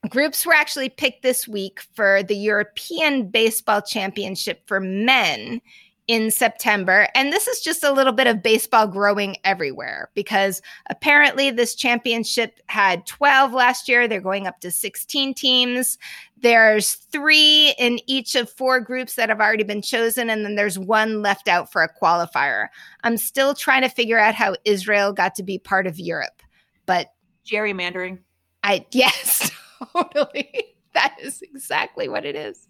[0.08, 5.60] Groups were actually picked this week for the European Baseball Championship for men
[6.06, 7.08] in September.
[7.14, 12.60] And this is just a little bit of baseball growing everywhere because apparently this championship
[12.66, 14.06] had 12 last year.
[14.06, 15.96] They're going up to 16 teams.
[16.36, 20.28] There's three in each of four groups that have already been chosen.
[20.28, 22.68] And then there's one left out for a qualifier.
[23.02, 26.42] I'm still trying to figure out how Israel got to be part of Europe,
[26.84, 27.08] but
[27.46, 28.18] gerrymandering.
[28.62, 29.50] I, yes,
[29.92, 30.64] totally.
[30.92, 32.68] That is exactly what it is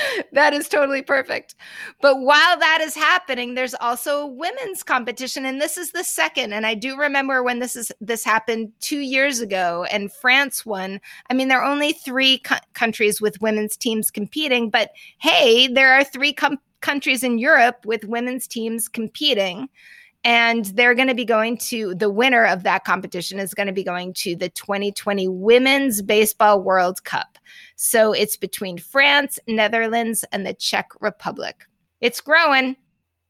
[0.32, 1.54] that is totally perfect.
[2.00, 6.52] But while that is happening, there's also a women's competition, and this is the second.
[6.52, 11.00] And I do remember when this is this happened two years ago, and France won.
[11.30, 15.92] I mean, there are only three co- countries with women's teams competing, but hey, there
[15.92, 19.68] are three com- countries in Europe with women's teams competing
[20.24, 23.72] and they're going to be going to the winner of that competition is going to
[23.72, 27.38] be going to the 2020 Women's Baseball World Cup.
[27.76, 31.66] So it's between France, Netherlands, and the Czech Republic.
[32.00, 32.76] It's growing.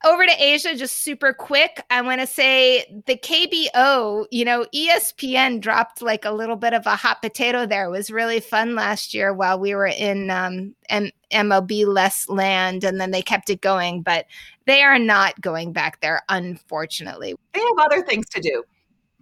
[0.05, 1.84] Over to Asia, just super quick.
[1.88, 6.84] I want to say the KBO, you know, ESPN dropped like a little bit of
[6.86, 7.84] a hot potato there.
[7.84, 12.85] It was really fun last year while we were in um, M- MLB less land,
[12.85, 14.03] and then they kept it going.
[14.03, 14.26] But
[14.66, 17.35] they are not going back there, unfortunately.
[17.55, 18.64] They have other things to do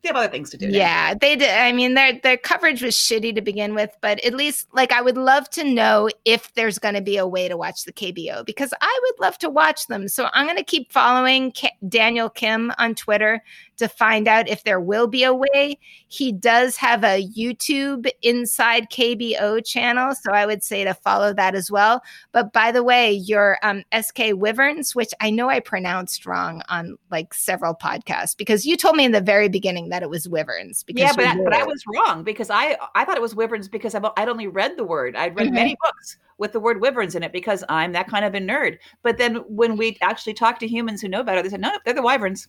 [0.03, 0.69] they have other things to do.
[0.69, 0.77] Now.
[0.79, 1.51] Yeah, they did.
[1.51, 5.03] I mean, their their coverage was shitty to begin with, but at least like I
[5.03, 8.45] would love to know if there's going to be a way to watch the KBO
[8.45, 10.09] because I would love to watch them.
[10.09, 13.43] So I'm going to keep following K- Daniel Kim on Twitter
[13.81, 15.79] to find out if there will be a way.
[16.09, 21.55] He does have a YouTube Inside KBO channel, so I would say to follow that
[21.55, 22.03] as well.
[22.33, 26.97] But by the way, your um, SK Wyverns, which I know I pronounced wrong on
[27.11, 30.83] like several podcasts, because you told me in the very beginning that it was Wyverns.
[30.85, 33.69] Because yeah, but I, but I was wrong because I I thought it was Wyverns
[33.69, 35.17] because I've, I'd only read the word.
[35.17, 35.55] I'd read mm-hmm.
[35.55, 38.79] many books with the word wyverns in it because I'm that kind of a nerd.
[39.03, 41.95] But then when we actually talked to humans who know better, they said, no, they're
[41.95, 42.49] the wyverns.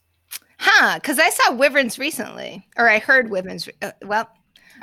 [0.63, 0.95] Huh?
[0.95, 3.67] Because I saw wyverns recently, or I heard wyverns.
[3.81, 4.29] Uh, well,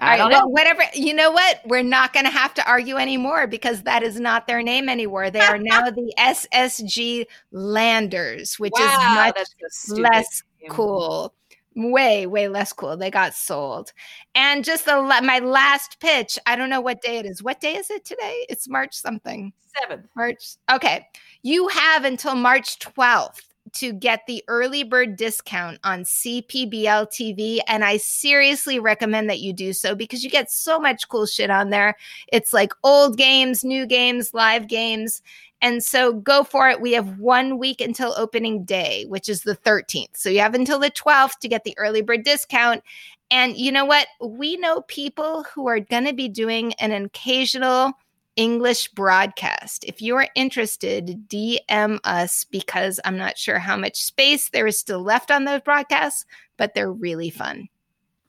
[0.01, 0.47] I don't know.
[0.47, 0.83] whatever.
[0.93, 1.61] You know what?
[1.67, 5.31] We're not going to have to argue anymore because that is not their name anymore.
[5.31, 9.45] They are now the SSG Landers, which wow, is
[9.89, 10.71] much less name.
[10.71, 11.33] cool.
[11.77, 12.97] Way, way less cool.
[12.97, 13.93] They got sold.
[14.35, 16.41] And just the my last pitch.
[16.45, 17.41] I don't know what day it is.
[17.41, 18.47] What day is it today?
[18.49, 19.53] It's March something.
[19.81, 20.09] Seventh.
[20.17, 20.57] March.
[20.73, 21.07] Okay.
[21.45, 27.61] You have until March twelfth to get the early bird discount on CPBL TV.
[27.67, 31.51] And I seriously recommend that you do so because you get so much cool shit
[31.51, 31.97] on there.
[32.33, 35.23] It's like old games, new games, live games.
[35.61, 36.81] And so go for it.
[36.81, 40.17] We have one week until opening day, which is the 13th.
[40.17, 42.83] So you have until the 12th to get the early bird discount.
[43.31, 44.07] And you know what?
[44.21, 47.93] We know people who are going to be doing an occasional
[48.39, 49.85] English broadcast.
[49.85, 54.79] If you are interested, DM us because I'm not sure how much space there is
[54.79, 56.25] still left on those broadcasts,
[56.57, 57.69] but they're really fun.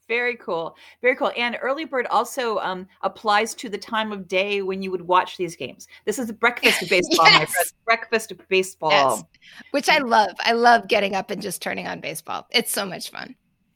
[0.08, 0.76] Very cool.
[1.04, 1.32] Very cool.
[1.38, 5.38] And early bird also um, applies to the time of day when you would watch
[5.38, 5.88] these games.
[6.06, 7.40] This is breakfast baseball, yes.
[7.40, 7.72] my friend.
[7.86, 8.90] Breakfast baseball.
[8.90, 9.24] Yes.
[9.70, 10.32] Which I love.
[10.40, 12.48] I love getting up and just turning on baseball.
[12.50, 13.36] It's so much fun.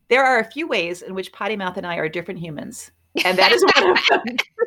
[0.09, 2.91] There are a few ways in which Potty Mouth and I are different humans.
[3.23, 4.37] And that is one of them.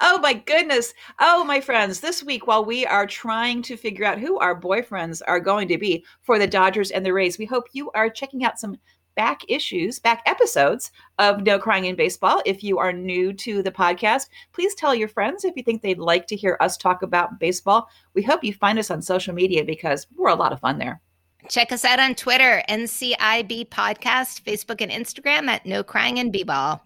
[0.00, 0.94] Oh my goodness.
[1.18, 5.22] Oh, my friends, this week, while we are trying to figure out who our boyfriends
[5.26, 8.44] are going to be for the Dodgers and the Rays, we hope you are checking
[8.44, 8.76] out some
[9.16, 12.42] back issues, back episodes of No Crying in Baseball.
[12.44, 15.98] If you are new to the podcast, please tell your friends if you think they'd
[15.98, 17.88] like to hear us talk about baseball.
[18.14, 21.00] We hope you find us on social media because we're a lot of fun there.
[21.48, 26.82] Check us out on Twitter, NCIB Podcast, Facebook, and Instagram at No Crying in B-Ball.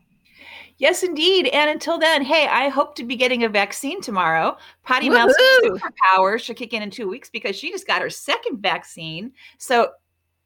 [0.81, 1.47] Yes, indeed.
[1.49, 4.57] And until then, hey, I hope to be getting a vaccine tomorrow.
[4.83, 8.62] Potty Mouth's superpowers should kick in in two weeks because she just got her second
[8.62, 9.31] vaccine.
[9.59, 9.91] So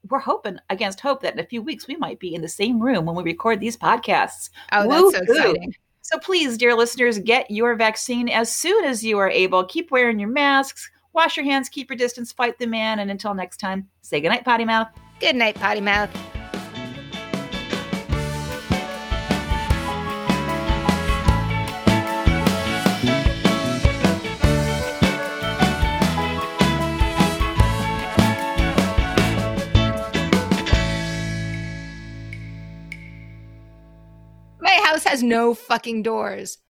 [0.09, 2.81] we're hoping against hope that in a few weeks we might be in the same
[2.81, 4.49] room when we record these podcasts.
[4.73, 5.11] Oh, Woo-hoo.
[5.11, 5.73] that's so exciting.
[6.01, 9.63] So please, dear listeners, get your vaccine as soon as you are able.
[9.63, 13.33] Keep wearing your masks, wash your hands, keep your distance, fight the man, and until
[13.33, 14.89] next time, say goodnight, Potty Mouth.
[15.21, 16.11] Good night, Potty Mouth.
[35.15, 36.57] Has no fucking doors.